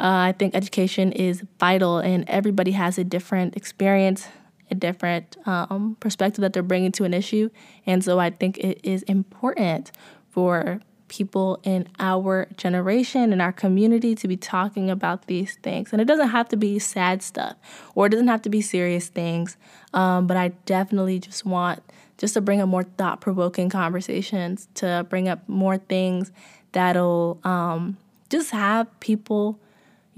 Uh, 0.00 0.30
I 0.30 0.34
think 0.38 0.54
education 0.54 1.10
is 1.12 1.42
vital, 1.58 1.98
and 1.98 2.28
everybody 2.28 2.72
has 2.72 2.98
a 2.98 3.04
different 3.04 3.56
experience, 3.56 4.28
a 4.70 4.74
different 4.74 5.36
um, 5.46 5.96
perspective 5.98 6.42
that 6.42 6.52
they're 6.52 6.62
bringing 6.62 6.92
to 6.92 7.04
an 7.04 7.14
issue. 7.14 7.50
And 7.86 8.04
so 8.04 8.20
I 8.20 8.30
think 8.30 8.58
it 8.58 8.80
is 8.84 9.02
important 9.04 9.90
for 10.30 10.80
people 11.08 11.60
in 11.62 11.88
our 11.98 12.46
generation 12.56 13.32
and 13.32 13.42
our 13.42 13.52
community 13.52 14.14
to 14.14 14.28
be 14.28 14.36
talking 14.36 14.90
about 14.90 15.26
these 15.26 15.56
things. 15.56 15.92
And 15.92 16.00
it 16.00 16.06
doesn't 16.06 16.28
have 16.28 16.48
to 16.50 16.56
be 16.56 16.78
sad 16.78 17.22
stuff 17.22 17.56
or 17.94 18.06
it 18.06 18.10
doesn't 18.10 18.28
have 18.28 18.42
to 18.42 18.50
be 18.50 18.60
serious 18.60 19.08
things. 19.08 19.56
Um, 19.94 20.26
but 20.26 20.36
I 20.36 20.48
definitely 20.66 21.18
just 21.18 21.44
want 21.44 21.82
just 22.18 22.34
to 22.34 22.40
bring 22.40 22.60
up 22.60 22.68
more 22.68 22.82
thought 22.82 23.20
provoking 23.20 23.70
conversations, 23.70 24.68
to 24.74 25.06
bring 25.08 25.28
up 25.28 25.48
more 25.48 25.78
things 25.78 26.32
that'll 26.72 27.38
um, 27.44 27.96
just 28.28 28.50
have 28.50 28.88
people 29.00 29.58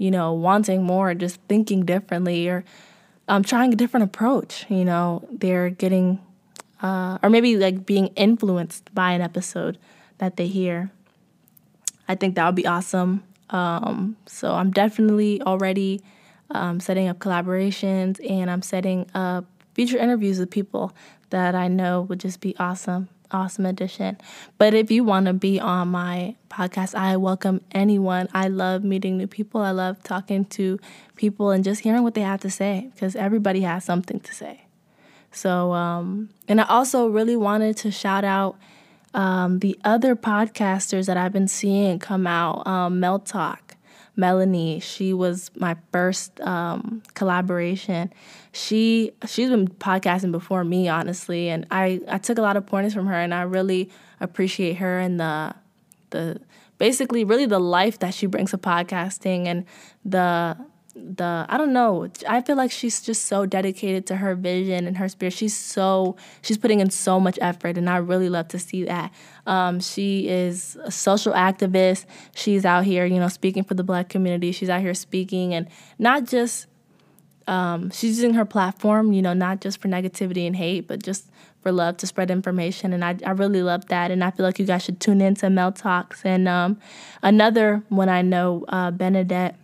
you 0.01 0.09
know, 0.09 0.33
wanting 0.33 0.81
more, 0.81 1.13
just 1.13 1.39
thinking 1.47 1.85
differently, 1.85 2.49
or 2.49 2.63
um, 3.27 3.43
trying 3.43 3.71
a 3.71 3.75
different 3.75 4.03
approach. 4.03 4.65
You 4.67 4.83
know, 4.83 5.23
they're 5.31 5.69
getting, 5.69 6.19
uh, 6.81 7.19
or 7.21 7.29
maybe 7.29 7.55
like 7.55 7.85
being 7.85 8.07
influenced 8.15 8.91
by 8.95 9.11
an 9.11 9.21
episode 9.21 9.77
that 10.21 10.37
they 10.37 10.45
hear. 10.45 10.91
I 12.07 12.13
think 12.13 12.35
that 12.35 12.45
would 12.45 12.55
be 12.55 12.67
awesome. 12.67 13.23
Um, 13.49 14.15
so 14.27 14.53
I'm 14.53 14.69
definitely 14.69 15.41
already 15.41 16.01
um, 16.51 16.79
setting 16.79 17.07
up 17.07 17.17
collaborations 17.17 18.19
and 18.29 18.49
I'm 18.49 18.61
setting 18.61 19.09
up 19.15 19.45
future 19.73 19.97
interviews 19.97 20.39
with 20.39 20.51
people 20.51 20.93
that 21.31 21.55
I 21.55 21.67
know 21.67 22.01
would 22.03 22.19
just 22.19 22.39
be 22.39 22.55
awesome. 22.59 23.09
awesome 23.31 23.65
addition. 23.65 24.17
But 24.59 24.75
if 24.75 24.91
you 24.91 25.03
want 25.03 25.25
to 25.25 25.33
be 25.33 25.59
on 25.59 25.87
my 25.87 26.35
podcast, 26.51 26.93
I 26.93 27.17
welcome 27.17 27.61
anyone. 27.71 28.27
I 28.31 28.47
love 28.47 28.83
meeting 28.83 29.17
new 29.17 29.27
people. 29.27 29.61
I 29.61 29.71
love 29.71 30.03
talking 30.03 30.45
to 30.45 30.77
people 31.15 31.49
and 31.49 31.63
just 31.63 31.81
hearing 31.81 32.03
what 32.03 32.13
they 32.13 32.21
have 32.21 32.41
to 32.41 32.51
say 32.51 32.91
because 32.93 33.15
everybody 33.15 33.61
has 33.61 33.83
something 33.83 34.19
to 34.19 34.33
say. 34.35 34.65
So, 35.31 35.71
um, 35.71 36.29
and 36.47 36.61
I 36.61 36.65
also 36.65 37.07
really 37.07 37.37
wanted 37.37 37.75
to 37.77 37.89
shout 37.89 38.23
out 38.23 38.57
um, 39.13 39.59
the 39.59 39.77
other 39.83 40.15
podcasters 40.15 41.07
that 41.07 41.17
I've 41.17 41.33
been 41.33 41.47
seeing 41.47 41.99
come 41.99 42.25
out. 42.27 42.65
Um, 42.65 42.99
Mel 42.99 43.19
Talk, 43.19 43.75
Melanie, 44.15 44.79
she 44.79 45.13
was 45.13 45.51
my 45.55 45.75
first 45.91 46.39
um, 46.41 47.01
collaboration. 47.13 48.13
She 48.51 49.11
she's 49.27 49.49
been 49.49 49.67
podcasting 49.67 50.31
before 50.31 50.63
me, 50.63 50.87
honestly, 50.87 51.49
and 51.49 51.65
I 51.71 52.01
I 52.07 52.17
took 52.17 52.37
a 52.37 52.41
lot 52.41 52.57
of 52.57 52.65
pointers 52.65 52.93
from 52.93 53.07
her, 53.07 53.15
and 53.15 53.33
I 53.33 53.41
really 53.43 53.89
appreciate 54.19 54.77
her 54.77 54.99
and 54.99 55.19
the 55.19 55.55
the 56.11 56.39
basically 56.77 57.23
really 57.23 57.45
the 57.45 57.59
life 57.59 57.99
that 57.99 58.13
she 58.13 58.25
brings 58.25 58.51
to 58.51 58.57
podcasting 58.57 59.45
and 59.45 59.65
the 60.03 60.57
the 60.95 61.45
I 61.47 61.57
don't 61.57 61.73
know. 61.73 62.09
I 62.27 62.41
feel 62.41 62.55
like 62.55 62.71
she's 62.71 63.01
just 63.01 63.25
so 63.25 63.45
dedicated 63.45 64.05
to 64.07 64.17
her 64.17 64.35
vision 64.35 64.87
and 64.87 64.97
her 64.97 65.09
spirit. 65.09 65.33
She's 65.33 65.55
so 65.55 66.15
she's 66.41 66.57
putting 66.57 66.79
in 66.79 66.89
so 66.89 67.19
much 67.19 67.37
effort, 67.41 67.77
and 67.77 67.89
I 67.89 67.97
really 67.97 68.29
love 68.29 68.47
to 68.49 68.59
see 68.59 68.83
that. 68.85 69.11
Um, 69.45 69.79
she 69.79 70.27
is 70.27 70.77
a 70.83 70.91
social 70.91 71.33
activist. 71.33 72.05
She's 72.35 72.65
out 72.65 72.85
here, 72.85 73.05
you 73.05 73.19
know, 73.19 73.27
speaking 73.27 73.63
for 73.63 73.73
the 73.73 73.83
Black 73.83 74.09
community. 74.09 74.51
She's 74.51 74.69
out 74.69 74.81
here 74.81 74.93
speaking, 74.93 75.53
and 75.53 75.67
not 75.97 76.25
just 76.25 76.67
um, 77.47 77.89
she's 77.89 78.17
using 78.17 78.33
her 78.35 78.45
platform, 78.45 79.13
you 79.13 79.21
know, 79.21 79.33
not 79.33 79.61
just 79.61 79.81
for 79.81 79.87
negativity 79.87 80.45
and 80.45 80.55
hate, 80.55 80.87
but 80.87 81.03
just 81.03 81.29
for 81.61 81.71
love 81.71 81.97
to 81.97 82.07
spread 82.07 82.31
information. 82.31 82.93
And 82.93 83.03
I, 83.03 83.17
I 83.25 83.31
really 83.31 83.61
love 83.61 83.87
that. 83.87 84.11
And 84.11 84.23
I 84.23 84.31
feel 84.31 84.45
like 84.45 84.59
you 84.59 84.65
guys 84.65 84.83
should 84.83 84.99
tune 84.99 85.21
in 85.21 85.35
to 85.35 85.49
Mel 85.49 85.71
Talks. 85.71 86.25
And 86.25 86.47
um, 86.47 86.79
another 87.21 87.83
one 87.89 88.09
I 88.09 88.21
know, 88.21 88.65
uh, 88.67 88.91
Benedette 88.91 89.55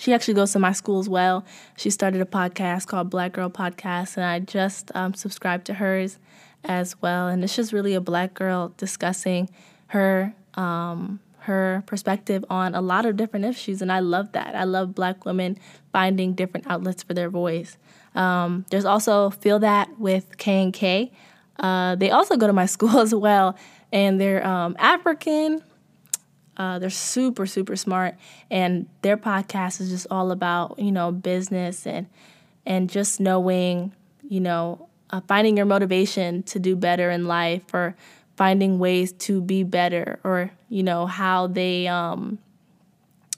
she 0.00 0.14
actually 0.14 0.32
goes 0.32 0.52
to 0.52 0.58
my 0.58 0.72
school 0.72 0.98
as 0.98 1.10
well. 1.10 1.44
She 1.76 1.90
started 1.90 2.22
a 2.22 2.24
podcast 2.24 2.86
called 2.86 3.10
Black 3.10 3.34
Girl 3.34 3.50
Podcast, 3.50 4.16
and 4.16 4.24
I 4.24 4.38
just 4.38 4.90
um, 4.94 5.12
subscribed 5.12 5.66
to 5.66 5.74
hers 5.74 6.18
as 6.64 7.00
well. 7.02 7.28
And 7.28 7.44
it's 7.44 7.54
just 7.54 7.70
really 7.70 7.92
a 7.92 8.00
black 8.00 8.32
girl 8.32 8.72
discussing 8.78 9.50
her 9.88 10.34
um, 10.54 11.20
her 11.40 11.82
perspective 11.86 12.46
on 12.48 12.74
a 12.74 12.80
lot 12.80 13.04
of 13.04 13.18
different 13.18 13.44
issues, 13.44 13.82
and 13.82 13.92
I 13.92 14.00
love 14.00 14.32
that. 14.32 14.56
I 14.56 14.64
love 14.64 14.94
black 14.94 15.26
women 15.26 15.58
finding 15.92 16.32
different 16.32 16.66
outlets 16.66 17.02
for 17.02 17.12
their 17.12 17.28
voice. 17.28 17.76
Um, 18.14 18.64
there's 18.70 18.86
also 18.86 19.28
Feel 19.28 19.58
That 19.58 20.00
with 20.00 20.38
K 20.38 20.62
and 20.62 20.72
K. 20.72 21.12
Uh, 21.58 21.94
they 21.96 22.10
also 22.10 22.38
go 22.38 22.46
to 22.46 22.54
my 22.54 22.66
school 22.74 23.00
as 23.00 23.14
well, 23.14 23.54
and 23.92 24.18
they're 24.18 24.46
um, 24.46 24.76
African 24.78 25.62
uh, 26.60 26.78
they're 26.78 26.90
super, 26.90 27.46
super 27.46 27.74
smart, 27.74 28.16
and 28.50 28.86
their 29.02 29.16
podcast 29.16 29.80
is 29.80 29.88
just 29.90 30.06
all 30.10 30.30
about 30.30 30.78
you 30.78 30.92
know 30.92 31.10
business 31.10 31.86
and 31.86 32.06
and 32.66 32.90
just 32.90 33.20
knowing 33.20 33.92
you 34.28 34.40
know 34.40 34.88
uh, 35.10 35.20
finding 35.26 35.56
your 35.56 35.66
motivation 35.66 36.42
to 36.44 36.58
do 36.58 36.76
better 36.76 37.10
in 37.10 37.26
life 37.26 37.72
or 37.72 37.96
finding 38.36 38.78
ways 38.78 39.12
to 39.12 39.40
be 39.40 39.62
better 39.62 40.20
or 40.24 40.50
you 40.68 40.82
know 40.82 41.06
how 41.06 41.46
they 41.46 41.88
um, 41.88 42.38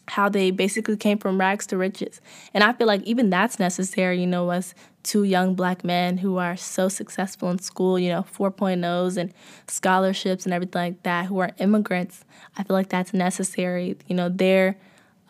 how 0.08 0.28
they 0.28 0.50
basically 0.50 0.96
came 0.96 1.18
from 1.18 1.38
rags 1.38 1.66
to 1.68 1.76
riches. 1.76 2.20
And 2.52 2.64
I 2.64 2.72
feel 2.72 2.86
like 2.86 3.02
even 3.02 3.30
that's 3.30 3.58
necessary, 3.58 4.20
you 4.20 4.26
know, 4.26 4.50
as 4.50 4.74
two 5.02 5.24
young 5.24 5.54
black 5.54 5.84
men 5.84 6.18
who 6.18 6.38
are 6.38 6.56
so 6.56 6.88
successful 6.88 7.50
in 7.50 7.58
school, 7.58 7.98
you 7.98 8.08
know, 8.08 8.22
4.0s 8.22 9.16
and 9.16 9.32
scholarships 9.68 10.44
and 10.44 10.52
everything 10.52 10.80
like 10.82 11.02
that, 11.02 11.26
who 11.26 11.38
are 11.38 11.50
immigrants. 11.58 12.24
I 12.56 12.64
feel 12.64 12.74
like 12.74 12.88
that's 12.88 13.14
necessary. 13.14 13.96
You 14.06 14.16
know, 14.16 14.28
their 14.28 14.76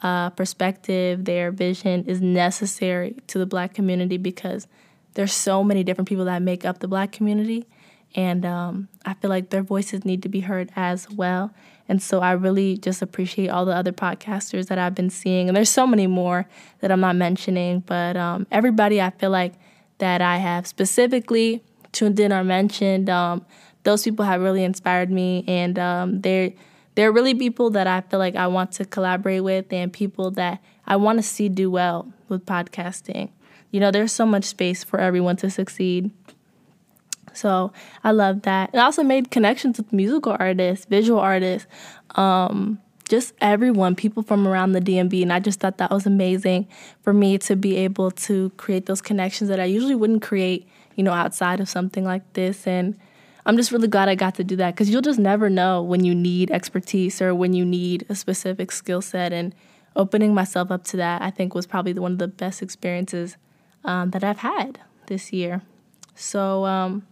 uh, 0.03 0.31
perspective, 0.31 1.25
their 1.25 1.51
vision 1.51 2.05
is 2.07 2.21
necessary 2.21 3.17
to 3.29 3.39
the 3.39 3.47
black 3.47 3.75
community 3.75 4.17
because 4.17 4.67
there's 5.15 5.33
so 5.33 5.63
many 5.63 5.85
different 5.85 6.09
people 6.09 6.25
that 6.25 6.43
make 6.43 6.65
up 6.65 6.81
the 6.81 6.89
black 6.89 7.13
community. 7.13 7.67
And 8.15 8.45
um, 8.45 8.89
I 9.07 9.15
feel 9.15 9.31
like 9.31 9.51
their 9.51 9.63
voices 9.63 10.05
need 10.05 10.23
to 10.23 10.29
be 10.29 10.41
heard 10.41 10.71
as 10.77 11.09
well. 11.11 11.53
And 11.89 12.03
so 12.03 12.21
I 12.21 12.33
really 12.33 12.77
just 12.77 13.03
appreciate 13.03 13.49
all 13.49 13.65
the 13.65 13.75
other 13.75 13.93
podcasters 13.93 14.69
that 14.69 14.79
I've 14.79 14.95
been 14.95 15.11
seeing. 15.11 15.49
And 15.49 15.57
there's 15.57 15.71
so 15.71 15.87
many 15.87 16.07
more 16.07 16.47
that 16.81 16.91
I'm 16.91 17.01
not 17.01 17.17
mentioning, 17.17 17.81
but 17.81 18.17
um, 18.17 18.47
everybody 18.51 19.01
I 19.01 19.11
feel 19.11 19.31
like 19.31 19.55
that 19.99 20.23
I 20.23 20.39
have 20.39 20.67
specifically 20.67 21.63
tuned 21.93 22.19
in 22.19 22.33
or 22.33 22.45
mentioned, 22.45 23.11
um, 23.11 23.45
those 23.85 24.03
people 24.05 24.25
have 24.25 24.41
really 24.41 24.65
inspired 24.65 25.11
me. 25.11 25.45
And 25.47 25.79
um, 25.79 26.21
they're, 26.21 26.53
they're 26.95 27.13
really 27.13 27.35
people 27.35 27.71
that 27.71 27.87
I 27.87 28.01
feel 28.03 28.19
like 28.19 28.37
I 28.37 28.47
want 28.47 28.73
to 28.73 28.85
collaborate 28.85 29.45
with 29.45 29.73
and 29.73 29.93
people 29.93 30.31
that 30.33 30.63
I 30.87 30.97
want 30.97 31.19
to 31.19 31.23
see 31.23 31.49
do 31.49 31.71
well 31.71 32.13
with 32.29 32.47
podcasting. 32.47 33.31
You 33.71 33.81
know, 33.81 33.91
there's 33.91 34.13
so 34.13 34.27
much 34.27 34.45
space 34.45 34.85
for 34.85 34.99
everyone 35.01 35.37
to 35.37 35.51
succeed. 35.51 36.11
So 37.35 37.73
I 38.05 38.13
love 38.13 38.43
that. 38.43 38.71
And 38.73 38.81
I 38.81 38.85
also 38.85 39.03
made 39.03 39.31
connections 39.31 39.79
with 39.79 39.93
musical 39.93 40.37
artists, 40.39 40.87
visual 40.87 41.21
artists, 41.21 41.69
um, 42.15 42.81
just 43.09 43.35
everyone, 43.41 43.95
people 43.95 44.23
from 44.23 44.49
around 44.49 44.73
the 44.73 44.81
DMV. 44.81 45.23
And 45.23 45.33
I 45.33 45.41
just 45.41 45.61
thought 45.61 45.79
that 45.79 45.91
was 45.91 46.07
amazing 46.07 46.69
for 47.03 47.13
me 47.13 47.39
to 47.39 47.57
be 47.57 47.77
able 47.77 48.11
to 48.11 48.51
create 48.57 48.87
those 48.87 49.03
connections 49.03 49.49
that 49.51 49.61
I 49.61 49.65
usually 49.65 49.95
wouldn't 49.95 50.23
create, 50.23 50.67
you 50.97 51.05
know, 51.05 51.13
outside 51.13 51.61
of 51.61 51.69
something 51.69 52.05
like 52.05 52.31
this. 52.33 52.67
And 52.67 52.99
I'm 53.45 53.57
just 53.57 53.73
really 53.73 53.89
glad 53.89 54.09
I 54.09 54.15
got 54.15 54.37
to 54.37 54.45
do 54.45 54.57
that 54.57 54.75
because 54.75 54.89
you'll 54.89 55.03
just 55.03 55.19
never 55.19 55.51
know 55.51 55.83
when 55.83 56.05
you 56.05 56.15
need 56.15 56.51
expertise 56.51 57.21
or 57.21 57.35
when 57.35 57.53
you 57.53 57.65
need 57.65 58.07
a 58.09 58.15
specific 58.15 58.71
skill 58.71 59.03
set. 59.03 59.33
And 59.33 59.55
opening 59.97 60.35
myself 60.35 60.71
up 60.71 60.85
to 60.85 60.97
that, 60.99 61.23
I 61.23 61.31
think, 61.31 61.55
was 61.55 61.67
probably 61.67 61.93
one 61.95 62.13
of 62.13 62.19
the 62.19 62.29
best 62.29 62.63
experiences 62.63 63.37
um, 63.85 64.11
that 64.11 64.25
I've 64.25 64.39
had 64.39 64.81
this 65.07 65.33
year. 65.33 65.63
So, 66.15 66.65
um, 66.65 67.07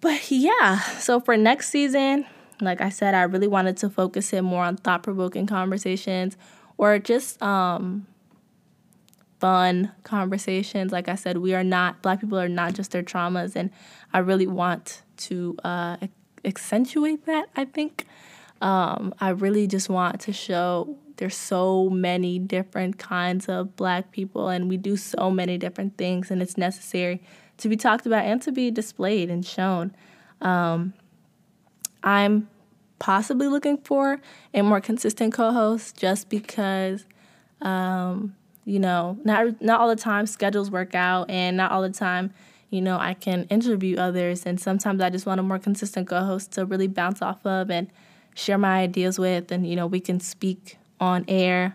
but 0.00 0.30
yeah, 0.30 0.80
so 0.98 1.20
for 1.20 1.36
next 1.36 1.68
season, 1.68 2.26
like 2.60 2.80
I 2.80 2.88
said, 2.88 3.14
I 3.14 3.22
really 3.22 3.48
wanted 3.48 3.76
to 3.78 3.90
focus 3.90 4.32
it 4.32 4.42
more 4.42 4.64
on 4.64 4.76
thought 4.76 5.02
provoking 5.02 5.46
conversations 5.46 6.36
or 6.78 6.98
just 6.98 7.42
um, 7.42 8.06
fun 9.40 9.92
conversations. 10.02 10.92
Like 10.92 11.08
I 11.08 11.14
said, 11.14 11.38
we 11.38 11.54
are 11.54 11.64
not, 11.64 12.02
black 12.02 12.20
people 12.20 12.38
are 12.38 12.48
not 12.48 12.74
just 12.74 12.92
their 12.92 13.02
traumas. 13.02 13.56
And 13.56 13.70
I 14.12 14.18
really 14.18 14.46
want 14.46 15.02
to 15.18 15.56
uh, 15.64 15.96
accentuate 16.44 17.26
that, 17.26 17.48
I 17.56 17.64
think. 17.64 18.06
Um, 18.60 19.14
I 19.20 19.30
really 19.30 19.66
just 19.66 19.88
want 19.88 20.20
to 20.22 20.32
show 20.32 20.98
there's 21.16 21.36
so 21.36 21.88
many 21.90 22.38
different 22.38 22.98
kinds 22.98 23.48
of 23.48 23.76
black 23.76 24.10
people 24.10 24.48
and 24.48 24.68
we 24.68 24.76
do 24.76 24.96
so 24.96 25.30
many 25.30 25.58
different 25.58 25.96
things 25.98 26.30
and 26.30 26.40
it's 26.42 26.56
necessary 26.56 27.22
to 27.60 27.68
be 27.68 27.76
talked 27.76 28.06
about 28.06 28.24
and 28.24 28.42
to 28.42 28.52
be 28.52 28.70
displayed 28.70 29.30
and 29.30 29.44
shown. 29.44 29.94
Um, 30.40 30.94
I'm 32.02 32.48
possibly 32.98 33.48
looking 33.48 33.78
for 33.78 34.20
a 34.54 34.62
more 34.62 34.80
consistent 34.80 35.32
co-host 35.32 35.96
just 35.96 36.28
because 36.28 37.06
um, 37.62 38.36
you 38.64 38.78
know 38.78 39.18
not 39.24 39.60
not 39.60 39.80
all 39.80 39.88
the 39.88 39.96
time 39.96 40.26
schedules 40.26 40.70
work 40.70 40.94
out 40.94 41.28
and 41.30 41.56
not 41.56 41.72
all 41.72 41.82
the 41.82 41.90
time 41.90 42.32
you 42.68 42.80
know 42.80 42.98
I 42.98 43.14
can 43.14 43.44
interview 43.44 43.96
others 43.96 44.44
and 44.46 44.60
sometimes 44.60 45.00
I 45.00 45.10
just 45.10 45.26
want 45.26 45.40
a 45.40 45.42
more 45.42 45.58
consistent 45.58 46.08
co-host 46.08 46.52
to 46.52 46.64
really 46.64 46.86
bounce 46.86 47.22
off 47.22 47.44
of 47.44 47.70
and 47.70 47.90
share 48.34 48.58
my 48.58 48.80
ideas 48.80 49.18
with 49.18 49.50
and 49.50 49.66
you 49.66 49.76
know 49.76 49.86
we 49.86 50.00
can 50.00 50.20
speak 50.20 50.76
on 51.00 51.24
air 51.26 51.74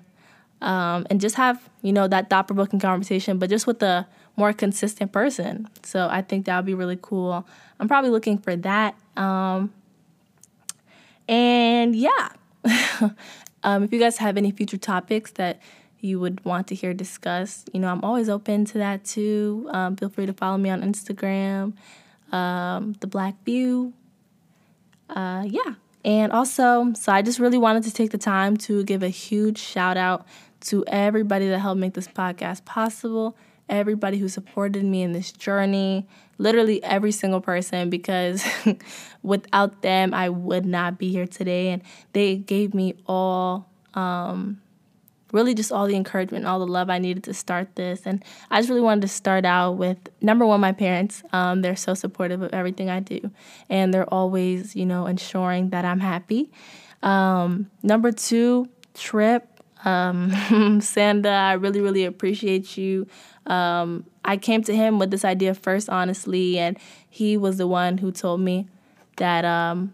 um, 0.62 1.06
and 1.10 1.20
just 1.20 1.36
have 1.36 1.70
you 1.82 1.92
know 1.92 2.08
that 2.08 2.30
thought-provoking 2.30 2.80
conversation 2.80 3.40
but 3.40 3.50
just 3.50 3.66
with 3.66 3.82
a 3.82 4.08
more 4.36 4.54
consistent 4.54 5.12
person. 5.12 5.68
So 5.84 6.08
I 6.10 6.22
think 6.22 6.46
that 6.46 6.56
would 6.58 6.66
be 6.66 6.74
really 6.74 7.00
cool. 7.02 7.48
I'm 7.80 7.88
probably 7.88 8.10
looking 8.10 8.38
for 8.38 8.56
that. 8.58 8.96
Um, 9.16 9.74
and 11.28 11.96
yeah, 11.96 12.30
um, 13.64 13.84
if 13.84 13.94
you 13.94 14.00
guys 14.00 14.18
have 14.18 14.38
any 14.38 14.52
future 14.52 14.78
topics 14.78 15.32
that 15.32 15.60
you 16.02 16.20
would 16.20 16.44
want 16.46 16.68
to 16.68 16.76
hear 16.76 16.94
discussed, 16.94 17.70
you 17.74 17.80
know, 17.80 17.88
I'm 17.88 18.04
always 18.04 18.30
open 18.30 18.66
to 18.66 18.78
that 18.78 19.06
too. 19.06 19.68
Um, 19.72 19.96
feel 19.96 20.10
free 20.10 20.26
to 20.26 20.34
follow 20.34 20.58
me 20.58 20.70
on 20.70 20.82
Instagram, 20.82 21.74
um, 22.32 22.96
The 23.00 23.08
Black 23.08 23.44
View. 23.44 23.94
Uh, 25.10 25.44
yeah. 25.48 25.76
And 26.04 26.32
also, 26.32 26.94
so 26.94 27.12
I 27.12 27.24
just 27.24 27.40
really 27.40 27.58
wanted 27.58 27.84
to 27.84 27.92
take 27.92 28.12
the 28.12 28.20
time 28.20 28.58
to 28.58 28.84
give 28.84 29.02
a 29.02 29.10
huge 29.10 29.58
shout 29.58 29.98
out 29.98 30.28
to 30.62 30.84
everybody 30.88 31.48
that 31.50 31.60
helped 31.60 31.80
make 31.80 31.94
this 31.94 32.08
podcast 32.08 32.66
possible 32.66 33.36
everybody 33.70 34.18
who 34.18 34.28
supported 34.28 34.84
me 34.84 35.02
in 35.02 35.12
this 35.12 35.32
journey, 35.32 36.08
literally 36.38 36.84
every 36.84 37.12
single 37.12 37.42
person, 37.42 37.90
because 37.90 38.46
without 39.24 39.82
them, 39.82 40.14
I 40.14 40.30
would 40.30 40.66
not 40.66 40.98
be 40.98 41.12
here 41.12 41.28
today. 41.28 41.70
And 41.70 41.82
they 42.14 42.36
gave 42.38 42.74
me 42.74 42.96
all, 43.08 43.70
um, 43.94 44.62
really 45.32 45.54
just 45.54 45.72
all 45.72 45.86
the 45.86 45.96
encouragement, 45.96 46.46
all 46.46 46.60
the 46.60 46.68
love 46.68 46.90
I 46.90 47.00
needed 47.00 47.24
to 47.26 47.34
start 47.34 47.76
this. 47.76 48.04
And 48.06 48.24
I 48.50 48.60
just 48.60 48.70
really 48.70 48.82
wanted 48.82 49.02
to 49.02 49.08
start 49.08 49.46
out 49.46 49.74
with 49.74 49.98
number 50.22 50.46
one, 50.46 50.62
my 50.62 50.72
parents. 50.72 51.24
Um, 51.34 51.62
they're 51.62 51.76
so 51.76 51.94
supportive 51.94 52.42
of 52.42 52.54
everything 52.54 52.90
I 52.90 53.00
do, 53.02 53.32
and 53.70 53.94
they're 53.94 54.12
always, 54.14 54.76
you 54.76 54.86
know, 54.86 55.08
ensuring 55.08 55.70
that 55.72 55.86
I'm 55.86 56.00
happy. 56.00 56.52
Um, 57.04 57.70
number 57.84 58.12
two, 58.12 58.70
Trip. 58.94 59.55
Um, 59.86 60.32
Sanda, 60.82 61.32
I 61.32 61.54
really, 61.54 61.80
really 61.80 62.04
appreciate 62.06 62.78
you. 62.78 63.08
Um, 63.46 64.06
I 64.26 64.38
came 64.38 64.64
to 64.64 64.76
him 64.76 65.00
with 65.00 65.12
this 65.12 65.24
idea 65.24 65.54
first, 65.54 65.90
honestly, 65.90 66.58
and 66.58 66.78
he 67.10 67.38
was 67.38 67.58
the 67.58 67.68
one 67.68 68.00
who 68.00 68.12
told 68.12 68.42
me 68.42 68.68
that 69.18 69.46
um, 69.46 69.94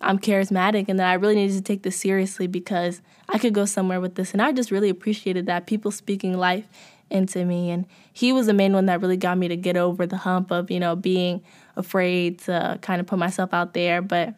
I'm 0.00 0.18
charismatic 0.18 0.86
and 0.88 0.98
that 0.98 1.08
I 1.08 1.14
really 1.14 1.34
needed 1.34 1.56
to 1.56 1.62
take 1.62 1.82
this 1.82 1.96
seriously 1.96 2.46
because 2.46 3.02
I 3.28 3.38
could 3.38 3.52
go 3.52 3.66
somewhere 3.66 4.00
with 4.00 4.14
this. 4.14 4.32
And 4.32 4.40
I 4.40 4.52
just 4.52 4.70
really 4.70 4.88
appreciated 4.88 5.46
that 5.46 5.66
people 5.66 5.90
speaking 5.90 6.36
life 6.38 6.66
into 7.10 7.44
me. 7.44 7.70
And 7.70 7.86
he 8.12 8.32
was 8.32 8.46
the 8.46 8.54
main 8.54 8.72
one 8.72 8.86
that 8.86 9.00
really 9.00 9.16
got 9.16 9.36
me 9.36 9.48
to 9.48 9.56
get 9.56 9.76
over 9.76 10.06
the 10.06 10.16
hump 10.16 10.50
of, 10.50 10.70
you 10.70 10.80
know, 10.80 10.96
being 10.96 11.42
afraid 11.76 12.38
to 12.40 12.78
kind 12.80 13.00
of 13.00 13.06
put 13.06 13.18
myself 13.18 13.52
out 13.52 13.74
there. 13.74 14.00
But 14.00 14.34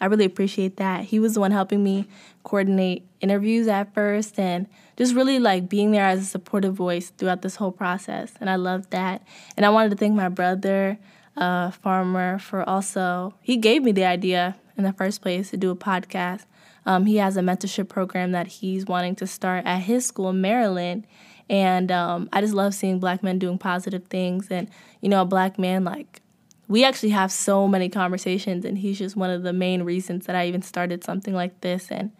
I 0.00 0.06
really 0.06 0.24
appreciate 0.24 0.76
that. 0.78 1.04
He 1.04 1.18
was 1.18 1.34
the 1.34 1.40
one 1.40 1.50
helping 1.50 1.84
me 1.84 2.08
coordinate 2.42 3.06
interviews 3.20 3.68
at 3.68 3.92
first 3.92 4.38
and 4.38 4.66
just 4.96 5.14
really 5.14 5.38
like 5.38 5.68
being 5.68 5.90
there 5.90 6.06
as 6.06 6.20
a 6.20 6.24
supportive 6.24 6.74
voice 6.74 7.10
throughout 7.10 7.42
this 7.42 7.56
whole 7.56 7.72
process. 7.72 8.32
And 8.40 8.48
I 8.48 8.56
loved 8.56 8.90
that. 8.90 9.22
And 9.56 9.66
I 9.66 9.70
wanted 9.70 9.90
to 9.90 9.96
thank 9.96 10.14
my 10.14 10.28
brother, 10.28 10.98
uh, 11.36 11.70
Farmer, 11.70 12.38
for 12.38 12.68
also, 12.68 13.34
he 13.42 13.56
gave 13.56 13.82
me 13.82 13.92
the 13.92 14.04
idea 14.04 14.56
in 14.76 14.84
the 14.84 14.92
first 14.92 15.20
place 15.20 15.50
to 15.50 15.56
do 15.56 15.70
a 15.70 15.76
podcast. 15.76 16.44
Um, 16.86 17.04
he 17.04 17.16
has 17.16 17.36
a 17.36 17.40
mentorship 17.40 17.88
program 17.88 18.32
that 18.32 18.46
he's 18.46 18.86
wanting 18.86 19.14
to 19.16 19.26
start 19.26 19.66
at 19.66 19.82
his 19.82 20.06
school 20.06 20.30
in 20.30 20.40
Maryland. 20.40 21.06
And 21.50 21.92
um, 21.92 22.28
I 22.32 22.40
just 22.40 22.54
love 22.54 22.74
seeing 22.74 22.98
black 23.00 23.22
men 23.22 23.38
doing 23.38 23.58
positive 23.58 24.04
things. 24.06 24.48
And, 24.50 24.68
you 25.00 25.08
know, 25.08 25.20
a 25.22 25.26
black 25.26 25.58
man, 25.58 25.84
like, 25.84 26.19
we 26.70 26.84
actually 26.84 27.08
have 27.10 27.32
so 27.32 27.66
many 27.66 27.88
conversations, 27.88 28.64
and 28.64 28.78
he's 28.78 28.96
just 28.96 29.16
one 29.16 29.28
of 29.28 29.42
the 29.42 29.52
main 29.52 29.82
reasons 29.82 30.26
that 30.26 30.36
I 30.36 30.46
even 30.46 30.62
started 30.62 31.02
something 31.02 31.34
like 31.34 31.60
this. 31.62 31.90
And, 31.90 32.12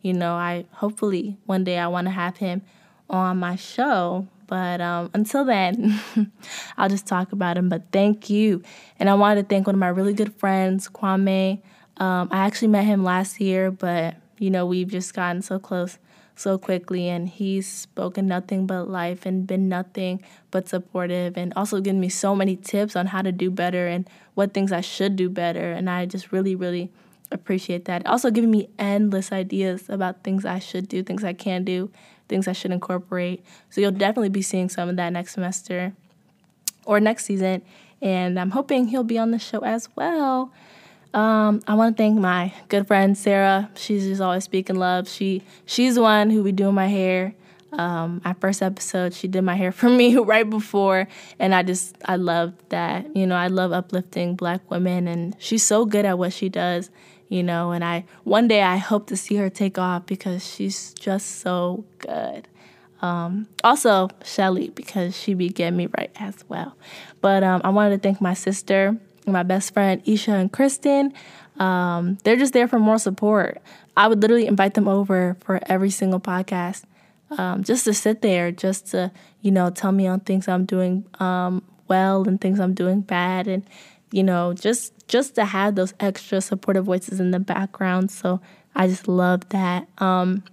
you 0.00 0.14
know, 0.14 0.32
I 0.32 0.64
hopefully 0.72 1.36
one 1.44 1.62
day 1.62 1.78
I 1.78 1.88
want 1.88 2.06
to 2.06 2.10
have 2.10 2.38
him 2.38 2.62
on 3.10 3.36
my 3.36 3.54
show. 3.54 4.26
But 4.46 4.80
um, 4.80 5.10
until 5.12 5.44
then, 5.44 6.00
I'll 6.78 6.88
just 6.88 7.06
talk 7.06 7.32
about 7.32 7.58
him. 7.58 7.68
But 7.68 7.82
thank 7.92 8.30
you. 8.30 8.62
And 8.98 9.10
I 9.10 9.14
wanted 9.14 9.42
to 9.42 9.46
thank 9.46 9.66
one 9.66 9.74
of 9.74 9.78
my 9.78 9.88
really 9.88 10.14
good 10.14 10.34
friends, 10.36 10.88
Kwame. 10.88 11.60
Um, 11.98 12.30
I 12.32 12.46
actually 12.46 12.68
met 12.68 12.84
him 12.84 13.04
last 13.04 13.38
year, 13.42 13.70
but 13.70 14.16
you 14.38 14.48
know, 14.48 14.64
we've 14.64 14.88
just 14.88 15.12
gotten 15.12 15.42
so 15.42 15.58
close 15.58 15.98
so 16.38 16.56
quickly 16.56 17.08
and 17.08 17.28
he's 17.28 17.66
spoken 17.66 18.26
nothing 18.26 18.66
but 18.66 18.88
life 18.88 19.26
and 19.26 19.46
been 19.46 19.68
nothing 19.68 20.22
but 20.52 20.68
supportive 20.68 21.36
and 21.36 21.52
also 21.56 21.80
given 21.80 22.00
me 22.00 22.08
so 22.08 22.34
many 22.34 22.54
tips 22.54 22.94
on 22.94 23.06
how 23.06 23.20
to 23.20 23.32
do 23.32 23.50
better 23.50 23.88
and 23.88 24.08
what 24.34 24.54
things 24.54 24.70
I 24.70 24.80
should 24.80 25.16
do 25.16 25.28
better 25.28 25.72
and 25.72 25.90
I 25.90 26.06
just 26.06 26.30
really 26.30 26.54
really 26.54 26.92
appreciate 27.30 27.84
that. 27.86 28.06
Also 28.06 28.30
giving 28.30 28.50
me 28.50 28.68
endless 28.78 29.32
ideas 29.32 29.88
about 29.88 30.22
things 30.22 30.44
I 30.44 30.60
should 30.60 30.88
do, 30.88 31.02
things 31.02 31.24
I 31.24 31.32
can 31.32 31.64
do, 31.64 31.90
things 32.28 32.48
I 32.48 32.52
should 32.52 32.70
incorporate. 32.70 33.44
So 33.68 33.80
you'll 33.80 33.90
definitely 33.90 34.30
be 34.30 34.42
seeing 34.42 34.68
some 34.68 34.88
of 34.88 34.96
that 34.96 35.12
next 35.12 35.34
semester 35.34 35.92
or 36.86 37.00
next 37.00 37.24
season 37.24 37.62
and 38.00 38.38
I'm 38.38 38.52
hoping 38.52 38.86
he'll 38.86 39.04
be 39.04 39.18
on 39.18 39.32
the 39.32 39.38
show 39.38 39.60
as 39.60 39.88
well. 39.96 40.52
Um, 41.14 41.62
I 41.66 41.74
want 41.74 41.96
to 41.96 42.02
thank 42.02 42.18
my 42.18 42.52
good 42.68 42.86
friend 42.86 43.16
Sarah. 43.16 43.70
She's 43.76 44.04
just 44.06 44.20
always 44.20 44.44
speaking 44.44 44.76
love. 44.76 45.08
She 45.08 45.42
she's 45.64 45.94
the 45.94 46.02
one 46.02 46.30
who 46.30 46.42
be 46.42 46.52
doing 46.52 46.74
my 46.74 46.86
hair. 46.86 47.34
Um, 47.72 48.22
my 48.24 48.32
first 48.34 48.62
episode, 48.62 49.12
she 49.12 49.28
did 49.28 49.42
my 49.42 49.54
hair 49.54 49.72
for 49.72 49.88
me 49.90 50.16
right 50.16 50.48
before, 50.48 51.08
and 51.38 51.54
I 51.54 51.62
just 51.62 51.96
I 52.04 52.16
love 52.16 52.54
that. 52.68 53.16
You 53.16 53.26
know, 53.26 53.36
I 53.36 53.48
love 53.48 53.72
uplifting 53.72 54.34
Black 54.36 54.70
women, 54.70 55.08
and 55.08 55.34
she's 55.38 55.62
so 55.62 55.86
good 55.86 56.04
at 56.04 56.18
what 56.18 56.32
she 56.32 56.48
does. 56.48 56.90
You 57.28 57.42
know, 57.42 57.72
and 57.72 57.84
I 57.84 58.04
one 58.24 58.48
day 58.48 58.62
I 58.62 58.76
hope 58.76 59.06
to 59.08 59.16
see 59.16 59.36
her 59.36 59.50
take 59.50 59.78
off 59.78 60.06
because 60.06 60.46
she's 60.46 60.92
just 60.94 61.40
so 61.40 61.84
good. 61.98 62.48
Um, 63.00 63.46
also, 63.62 64.08
Shelly 64.24 64.70
because 64.70 65.16
she 65.16 65.34
be 65.34 65.48
getting 65.48 65.76
me 65.76 65.88
right 65.96 66.10
as 66.16 66.44
well. 66.48 66.76
But 67.20 67.44
um, 67.44 67.60
I 67.64 67.68
wanted 67.68 67.96
to 67.96 68.08
thank 68.08 68.20
my 68.20 68.34
sister 68.34 68.96
my 69.32 69.42
best 69.42 69.72
friend 69.72 70.02
Isha 70.04 70.32
and 70.32 70.52
Kristen. 70.52 71.12
Um, 71.58 72.18
they're 72.24 72.36
just 72.36 72.52
there 72.52 72.68
for 72.68 72.78
more 72.78 72.98
support. 72.98 73.60
I 73.96 74.06
would 74.06 74.22
literally 74.22 74.46
invite 74.46 74.74
them 74.74 74.86
over 74.86 75.36
for 75.40 75.60
every 75.66 75.90
single 75.90 76.20
podcast, 76.20 76.84
um, 77.36 77.64
just 77.64 77.84
to 77.84 77.94
sit 77.94 78.22
there, 78.22 78.52
just 78.52 78.88
to 78.88 79.10
you 79.42 79.50
know 79.50 79.70
tell 79.70 79.92
me 79.92 80.06
on 80.06 80.20
things 80.20 80.48
I'm 80.48 80.64
doing 80.64 81.04
um, 81.20 81.62
well 81.88 82.26
and 82.28 82.40
things 82.40 82.60
I'm 82.60 82.74
doing 82.74 83.00
bad, 83.00 83.48
and 83.48 83.64
you 84.12 84.22
know 84.22 84.52
just 84.52 84.92
just 85.08 85.34
to 85.34 85.44
have 85.44 85.74
those 85.74 85.94
extra 86.00 86.40
supportive 86.40 86.84
voices 86.84 87.18
in 87.18 87.32
the 87.32 87.40
background. 87.40 88.10
So 88.10 88.40
I 88.76 88.86
just 88.86 89.08
love 89.08 89.48
that. 89.48 89.88
Um, 89.98 90.44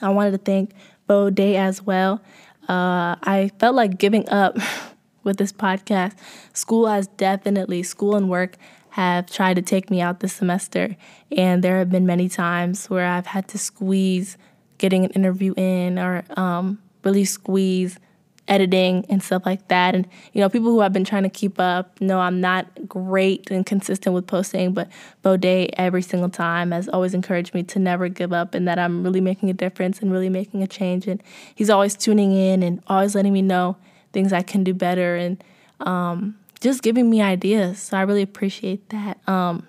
I 0.00 0.08
wanted 0.08 0.32
to 0.32 0.38
thank 0.38 0.72
Bo 1.06 1.30
Day 1.30 1.56
as 1.56 1.82
well. 1.82 2.22
Uh, 2.68 3.16
I 3.22 3.50
felt 3.58 3.74
like 3.74 3.98
giving 3.98 4.28
up 4.30 4.56
with 5.24 5.38
this 5.38 5.52
podcast. 5.52 6.14
School 6.52 6.86
has 6.86 7.06
definitely, 7.08 7.82
school 7.82 8.16
and 8.16 8.28
work 8.30 8.56
have 8.90 9.28
tried 9.28 9.54
to 9.54 9.62
take 9.62 9.90
me 9.90 10.00
out 10.00 10.20
this 10.20 10.32
semester. 10.32 10.96
And 11.36 11.64
there 11.64 11.78
have 11.78 11.90
been 11.90 12.06
many 12.06 12.28
times 12.28 12.88
where 12.88 13.06
I've 13.06 13.26
had 13.26 13.48
to 13.48 13.58
squeeze 13.58 14.38
getting 14.78 15.04
an 15.04 15.10
interview 15.10 15.52
in 15.56 15.98
or 15.98 16.22
um, 16.36 16.80
really 17.02 17.24
squeeze 17.24 17.98
editing 18.46 19.04
and 19.08 19.22
stuff 19.22 19.42
like 19.46 19.66
that. 19.68 19.94
And, 19.94 20.06
you 20.32 20.40
know, 20.40 20.48
people 20.48 20.70
who 20.70 20.80
have 20.80 20.92
been 20.92 21.04
trying 21.04 21.22
to 21.22 21.28
keep 21.28 21.58
up 21.58 22.00
know 22.00 22.20
I'm 22.20 22.40
not 22.40 22.66
great 22.86 23.50
and 23.50 23.64
consistent 23.64 24.14
with 24.14 24.26
posting, 24.26 24.72
but 24.72 24.88
Baudet 25.24 25.70
every 25.76 26.02
single 26.02 26.28
time 26.28 26.70
has 26.70 26.88
always 26.88 27.14
encouraged 27.14 27.54
me 27.54 27.62
to 27.64 27.78
never 27.78 28.08
give 28.08 28.32
up 28.32 28.54
and 28.54 28.68
that 28.68 28.78
I'm 28.78 29.02
really 29.02 29.20
making 29.20 29.50
a 29.50 29.54
difference 29.54 30.00
and 30.00 30.12
really 30.12 30.28
making 30.28 30.62
a 30.62 30.66
change. 30.66 31.06
And 31.06 31.22
he's 31.54 31.70
always 31.70 31.96
tuning 31.96 32.32
in 32.32 32.62
and 32.62 32.82
always 32.86 33.14
letting 33.14 33.32
me 33.32 33.42
know 33.42 33.76
things 34.14 34.32
I 34.32 34.42
can 34.42 34.64
do 34.64 34.72
better 34.72 35.16
and 35.16 35.42
um, 35.80 36.36
just 36.60 36.82
giving 36.82 37.10
me 37.10 37.20
ideas. 37.20 37.78
So 37.78 37.98
I 37.98 38.02
really 38.02 38.22
appreciate 38.22 38.88
that. 38.88 39.18
Um, 39.28 39.66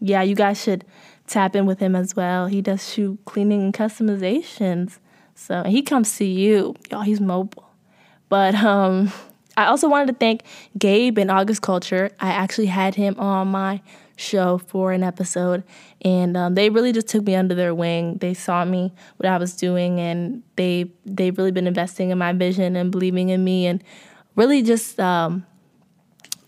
yeah, 0.00 0.22
you 0.22 0.36
guys 0.36 0.62
should 0.62 0.84
tap 1.26 1.56
in 1.56 1.66
with 1.66 1.80
him 1.80 1.96
as 1.96 2.14
well. 2.14 2.46
He 2.46 2.62
does 2.62 2.88
shoe 2.88 3.18
cleaning 3.24 3.62
and 3.62 3.74
customizations. 3.74 4.98
So 5.34 5.64
he 5.64 5.82
comes 5.82 6.16
to 6.18 6.24
you. 6.24 6.76
Y'all, 6.90 7.02
he's 7.02 7.20
mobile. 7.20 7.68
But 8.28 8.54
um, 8.54 9.12
I 9.56 9.66
also 9.66 9.88
wanted 9.88 10.08
to 10.08 10.18
thank 10.18 10.42
Gabe 10.78 11.18
and 11.18 11.30
August 11.30 11.62
Culture. 11.62 12.10
I 12.20 12.28
actually 12.28 12.66
had 12.66 12.94
him 12.94 13.18
on 13.18 13.48
my 13.48 13.80
show 14.16 14.58
for 14.58 14.92
an 14.92 15.02
episode, 15.02 15.62
and 16.02 16.36
um, 16.36 16.54
they 16.54 16.70
really 16.70 16.92
just 16.92 17.08
took 17.08 17.24
me 17.24 17.34
under 17.34 17.54
their 17.54 17.74
wing. 17.74 18.18
They 18.18 18.34
saw 18.34 18.64
me 18.64 18.92
what 19.18 19.28
I 19.28 19.38
was 19.38 19.54
doing, 19.54 20.00
and 20.00 20.42
they 20.56 20.90
they've 21.04 21.36
really 21.36 21.52
been 21.52 21.66
investing 21.66 22.10
in 22.10 22.18
my 22.18 22.32
vision 22.32 22.76
and 22.76 22.90
believing 22.90 23.28
in 23.28 23.44
me, 23.44 23.66
and 23.66 23.82
really 24.34 24.62
just 24.62 24.98
um, 24.98 25.46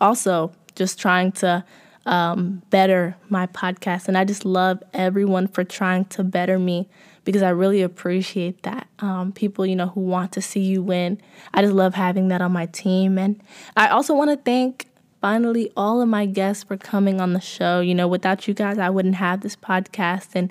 also 0.01 0.53
just 0.75 0.99
trying 0.99 1.33
to 1.33 1.65
um, 2.07 2.63
better 2.71 3.17
my 3.29 3.47
podcast. 3.47 4.09
And 4.09 4.17
I 4.17 4.25
just 4.25 4.45
love 4.45 4.83
everyone 4.95 5.47
for 5.47 5.63
trying 5.63 6.07
to 6.07 6.25
better 6.25 6.59
me 6.59 6.89
because 7.25 7.43
I 7.43 7.51
really 7.51 7.83
appreciate 7.83 8.63
that. 8.63 8.89
Um, 9.01 9.33
people, 9.33 9.67
you 9.67 9.77
know, 9.77 9.89
who 9.89 10.01
want 10.01 10.33
to 10.33 10.41
see 10.41 10.61
you 10.61 10.83
win. 10.83 11.21
I 11.53 11.61
just 11.61 11.75
love 11.75 11.95
having 11.95 12.29
that 12.29 12.41
on 12.41 12.53
my 12.53 12.67
team. 12.67 13.19
And 13.19 13.43
I 13.77 13.89
also 13.89 14.15
want 14.15 14.31
to 14.31 14.37
thank 14.37 14.88
finally 15.21 15.71
all 15.77 16.01
of 16.01 16.09
my 16.09 16.27
guests 16.27 16.65
for 16.65 16.77
coming 16.77 17.21
on 17.21 17.33
the 17.33 17.41
show. 17.41 17.81
You 17.81 17.95
know, 17.95 18.09
without 18.09 18.47
you 18.49 18.55
guys, 18.55 18.79
I 18.79 18.91
wouldn't 18.91 19.17
have 19.17 19.41
this 19.41 19.57
podcast. 19.57 20.29
And 20.35 20.51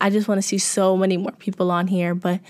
I 0.00 0.10
just 0.10 0.28
want 0.28 0.40
to 0.40 0.46
see 0.46 0.58
so 0.58 0.96
many 0.96 1.16
more 1.16 1.32
people 1.32 1.70
on 1.70 1.86
here. 1.86 2.14
But 2.14 2.40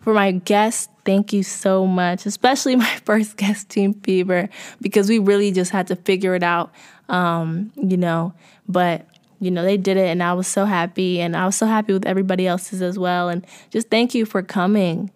for 0.00 0.14
my 0.14 0.32
guests, 0.32 0.88
thank 1.04 1.32
you 1.32 1.42
so 1.42 1.86
much, 1.86 2.26
especially 2.26 2.76
my 2.88 2.96
first 3.04 3.36
guest, 3.36 3.68
Team 3.68 3.94
Fever, 3.94 4.48
because 4.80 5.08
we 5.08 5.18
really 5.18 5.52
just 5.52 5.70
had 5.70 5.86
to 5.88 5.96
figure 5.96 6.34
it 6.34 6.42
out, 6.42 6.72
um, 7.08 7.72
you 7.76 7.96
know. 7.96 8.32
But, 8.68 9.06
you 9.40 9.50
know, 9.50 9.62
they 9.62 9.76
did 9.76 9.96
it, 9.96 10.06
and 10.06 10.22
I 10.22 10.32
was 10.34 10.46
so 10.46 10.64
happy, 10.64 11.20
and 11.20 11.36
I 11.36 11.46
was 11.46 11.56
so 11.56 11.66
happy 11.66 11.92
with 11.92 12.06
everybody 12.06 12.46
else's 12.46 12.82
as 12.82 12.98
well. 12.98 13.28
And 13.28 13.46
just 13.70 13.90
thank 13.90 14.14
you 14.14 14.24
for 14.24 14.42
coming, 14.42 15.10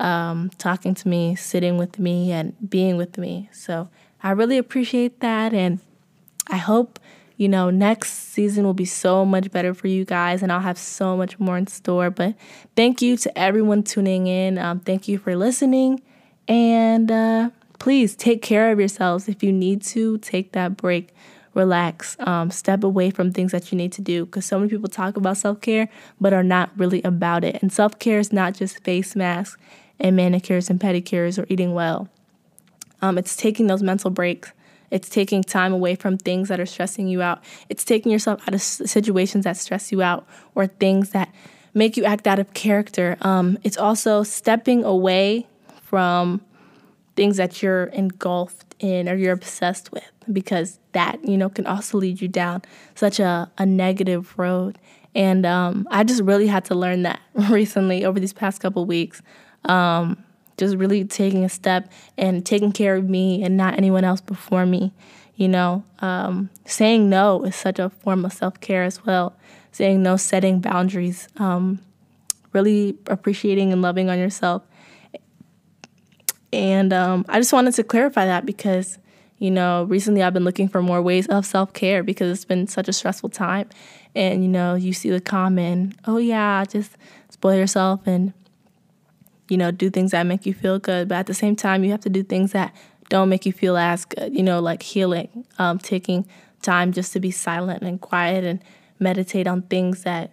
um, 0.00 0.50
talking 0.58 0.94
to 0.94 1.08
me, 1.08 1.36
sitting 1.36 1.76
with 1.76 1.98
me, 1.98 2.32
and 2.32 2.54
being 2.68 2.96
with 2.96 3.18
me. 3.18 3.50
So, 3.52 3.88
I 4.24 4.30
really 4.30 4.56
appreciate 4.56 5.20
that. 5.20 5.52
And 5.52 5.80
I 6.48 6.56
hope, 6.56 6.98
you 7.36 7.46
know, 7.46 7.68
next 7.68 8.10
season 8.12 8.64
will 8.64 8.74
be 8.74 8.86
so 8.86 9.24
much 9.26 9.50
better 9.50 9.74
for 9.74 9.86
you 9.86 10.06
guys 10.06 10.42
and 10.42 10.50
I'll 10.50 10.60
have 10.60 10.78
so 10.78 11.14
much 11.14 11.38
more 11.38 11.58
in 11.58 11.66
store. 11.66 12.10
But 12.10 12.34
thank 12.74 13.02
you 13.02 13.18
to 13.18 13.38
everyone 13.38 13.82
tuning 13.82 14.26
in. 14.26 14.56
Um, 14.58 14.80
thank 14.80 15.08
you 15.08 15.18
for 15.18 15.36
listening. 15.36 16.00
And 16.48 17.12
uh, 17.12 17.50
please 17.78 18.16
take 18.16 18.40
care 18.40 18.72
of 18.72 18.78
yourselves. 18.78 19.28
If 19.28 19.42
you 19.42 19.52
need 19.52 19.82
to, 19.92 20.16
take 20.18 20.52
that 20.52 20.76
break. 20.76 21.10
relax, 21.54 22.16
um, 22.20 22.50
step 22.50 22.82
away 22.82 23.10
from 23.10 23.30
things 23.30 23.52
that 23.52 23.70
you 23.70 23.78
need 23.78 23.92
to 23.92 24.02
do. 24.02 24.24
Because 24.24 24.44
so 24.44 24.58
many 24.58 24.70
people 24.70 24.88
talk 24.88 25.16
about 25.16 25.36
self 25.36 25.60
care, 25.60 25.88
but 26.20 26.32
are 26.32 26.42
not 26.42 26.70
really 26.76 27.00
about 27.02 27.44
it. 27.44 27.62
And 27.62 27.72
self 27.72 27.98
care 28.00 28.18
is 28.18 28.32
not 28.32 28.54
just 28.54 28.82
face 28.82 29.14
masks 29.14 29.56
and 30.00 30.16
manicures 30.16 30.68
and 30.70 30.80
pedicures 30.80 31.38
or 31.38 31.46
eating 31.48 31.72
well. 31.74 32.08
Um, 33.04 33.18
it's 33.18 33.36
taking 33.36 33.66
those 33.66 33.82
mental 33.82 34.10
breaks. 34.10 34.52
It's 34.90 35.10
taking 35.10 35.42
time 35.42 35.74
away 35.74 35.94
from 35.94 36.16
things 36.16 36.48
that 36.48 36.58
are 36.58 36.64
stressing 36.66 37.06
you 37.06 37.20
out. 37.20 37.44
It's 37.68 37.84
taking 37.84 38.10
yourself 38.10 38.40
out 38.48 38.54
of 38.54 38.62
situations 38.62 39.44
that 39.44 39.58
stress 39.58 39.92
you 39.92 40.00
out 40.00 40.26
or 40.54 40.68
things 40.68 41.10
that 41.10 41.34
make 41.74 41.98
you 41.98 42.04
act 42.04 42.26
out 42.26 42.38
of 42.38 42.54
character. 42.54 43.18
Um, 43.20 43.58
it's 43.62 43.76
also 43.76 44.22
stepping 44.22 44.84
away 44.84 45.46
from 45.82 46.40
things 47.14 47.36
that 47.36 47.62
you're 47.62 47.84
engulfed 47.86 48.74
in 48.78 49.06
or 49.06 49.16
you're 49.16 49.34
obsessed 49.34 49.92
with 49.92 50.10
because 50.32 50.78
that 50.92 51.22
you 51.22 51.36
know 51.36 51.50
can 51.50 51.66
also 51.66 51.98
lead 51.98 52.22
you 52.22 52.28
down 52.28 52.62
such 52.94 53.20
a, 53.20 53.50
a 53.58 53.66
negative 53.66 54.36
road 54.36 54.78
and 55.14 55.46
um, 55.46 55.86
i 55.92 56.02
just 56.02 56.22
really 56.22 56.48
had 56.48 56.64
to 56.64 56.74
learn 56.74 57.02
that 57.02 57.20
recently 57.50 58.04
over 58.04 58.18
these 58.18 58.32
past 58.32 58.60
couple 58.60 58.84
weeks 58.84 59.22
um, 59.66 60.23
just 60.56 60.76
really 60.76 61.04
taking 61.04 61.44
a 61.44 61.48
step 61.48 61.90
and 62.16 62.44
taking 62.44 62.72
care 62.72 62.96
of 62.96 63.08
me 63.08 63.42
and 63.42 63.56
not 63.56 63.76
anyone 63.76 64.04
else 64.04 64.20
before 64.20 64.66
me 64.66 64.92
you 65.36 65.48
know? 65.48 65.84
Um, 66.00 66.50
saying 66.64 67.08
no 67.08 67.42
is 67.44 67.56
such 67.56 67.78
a 67.78 67.90
form 67.90 68.24
of 68.24 68.32
self-care 68.32 68.84
as 68.84 69.04
well. 69.04 69.36
Saying 69.72 70.02
no 70.02 70.16
setting 70.16 70.60
boundaries 70.60 71.28
um, 71.36 71.80
really 72.52 72.96
appreciating 73.06 73.72
and 73.72 73.82
loving 73.82 74.08
on 74.08 74.18
yourself. 74.18 74.62
And 76.52 76.92
um, 76.92 77.24
I 77.28 77.40
just 77.40 77.52
wanted 77.52 77.74
to 77.74 77.82
clarify 77.82 78.26
that 78.26 78.46
because, 78.46 78.98
you 79.38 79.50
know, 79.50 79.84
recently 79.84 80.22
I've 80.22 80.32
been 80.34 80.44
looking 80.44 80.68
for 80.68 80.80
more 80.80 81.02
ways 81.02 81.26
of 81.26 81.44
self 81.44 81.72
care 81.72 82.04
because 82.04 82.30
it's 82.30 82.44
been 82.44 82.68
such 82.68 82.88
a 82.88 82.92
stressful 82.92 83.30
time. 83.30 83.68
And, 84.14 84.44
you 84.44 84.48
know, 84.48 84.76
you 84.76 84.92
see 84.92 85.10
the 85.10 85.20
common, 85.20 85.94
oh, 86.04 86.18
yeah, 86.18 86.64
just 86.64 86.92
spoil 87.30 87.56
yourself 87.56 88.06
and, 88.06 88.32
you 89.48 89.56
know, 89.56 89.70
do 89.70 89.90
things 89.90 90.12
that 90.12 90.24
make 90.24 90.46
you 90.46 90.54
feel 90.54 90.78
good. 90.78 91.08
But 91.08 91.16
at 91.16 91.26
the 91.26 91.34
same 91.34 91.56
time, 91.56 91.84
you 91.84 91.90
have 91.90 92.00
to 92.00 92.10
do 92.10 92.22
things 92.22 92.52
that 92.52 92.74
don't 93.08 93.28
make 93.28 93.44
you 93.44 93.52
feel 93.52 93.76
as 93.76 94.04
good, 94.04 94.34
you 94.34 94.42
know, 94.42 94.60
like 94.60 94.82
healing, 94.82 95.46
um, 95.58 95.78
taking 95.78 96.26
time 96.62 96.92
just 96.92 97.12
to 97.12 97.20
be 97.20 97.30
silent 97.30 97.82
and 97.82 98.00
quiet 98.00 98.44
and 98.44 98.62
meditate 98.98 99.46
on 99.46 99.62
things 99.62 100.02
that 100.04 100.30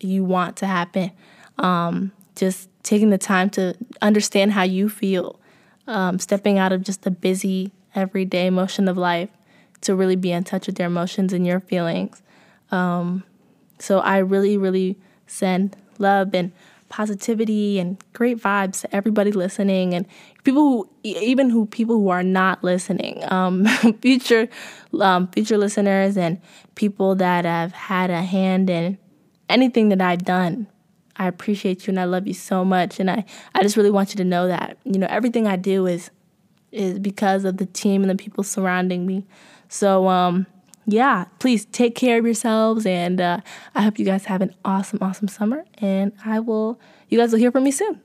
you 0.00 0.24
want 0.24 0.56
to 0.56 0.66
happen. 0.66 1.10
Um, 1.58 2.12
just 2.36 2.68
taking 2.82 3.10
the 3.10 3.18
time 3.18 3.50
to 3.50 3.74
understand 4.02 4.52
how 4.52 4.62
you 4.62 4.88
feel 4.88 5.40
um, 5.86 6.18
stepping 6.18 6.58
out 6.58 6.72
of 6.72 6.82
just 6.82 7.02
the 7.02 7.10
busy, 7.10 7.72
everyday 7.94 8.50
motion 8.50 8.88
of 8.88 8.96
life 8.96 9.30
to 9.82 9.94
really 9.94 10.16
be 10.16 10.32
in 10.32 10.44
touch 10.44 10.66
with 10.66 10.78
your 10.78 10.86
emotions 10.86 11.32
and 11.32 11.46
your 11.46 11.60
feelings. 11.60 12.22
Um, 12.70 13.24
so 13.78 13.98
I 14.00 14.18
really, 14.18 14.56
really 14.56 14.96
send 15.26 15.76
love 15.98 16.34
and 16.34 16.52
positivity 16.94 17.80
and 17.80 17.96
great 18.12 18.38
vibes 18.38 18.82
to 18.82 18.94
everybody 18.94 19.32
listening 19.32 19.94
and 19.94 20.06
people 20.44 20.62
who 20.62 20.90
even 21.02 21.50
who 21.50 21.66
people 21.66 21.96
who 21.96 22.08
are 22.08 22.22
not 22.22 22.62
listening 22.62 23.20
um, 23.32 23.66
future 24.00 24.48
um, 25.00 25.26
future 25.32 25.58
listeners 25.58 26.16
and 26.16 26.40
people 26.76 27.16
that 27.16 27.44
have 27.44 27.72
had 27.72 28.10
a 28.10 28.22
hand 28.22 28.70
in 28.70 28.96
anything 29.48 29.88
that 29.88 30.00
I've 30.00 30.24
done 30.24 30.68
I 31.16 31.26
appreciate 31.26 31.86
you 31.86 31.90
and 31.90 31.98
I 32.00 32.04
love 32.04 32.26
you 32.26 32.34
so 32.34 32.64
much. 32.64 32.98
And 32.98 33.08
I, 33.08 33.24
I 33.54 33.62
just 33.62 33.76
really 33.76 33.90
want 33.90 34.10
you 34.10 34.16
to 34.16 34.24
know 34.24 34.48
that, 34.48 34.78
you 34.84 34.98
know, 34.98 35.06
everything 35.08 35.46
I 35.46 35.56
do 35.56 35.86
is 35.86 36.10
is 36.72 36.98
because 36.98 37.44
of 37.44 37.58
the 37.58 37.66
team 37.66 38.02
and 38.02 38.10
the 38.10 38.16
people 38.16 38.42
surrounding 38.42 39.06
me. 39.06 39.24
So 39.68 40.08
um 40.08 40.46
yeah, 40.86 41.26
please 41.38 41.64
take 41.66 41.94
care 41.94 42.18
of 42.18 42.24
yourselves 42.24 42.86
and 42.86 43.20
uh, 43.20 43.40
I 43.74 43.82
hope 43.82 43.98
you 43.98 44.04
guys 44.04 44.26
have 44.26 44.42
an 44.42 44.54
awesome, 44.64 44.98
awesome 45.00 45.28
summer 45.28 45.64
and 45.78 46.12
I 46.24 46.40
will 46.40 46.80
you 47.08 47.18
guys 47.18 47.32
will 47.32 47.38
hear 47.38 47.52
from 47.52 47.64
me 47.64 47.70
soon. 47.70 48.00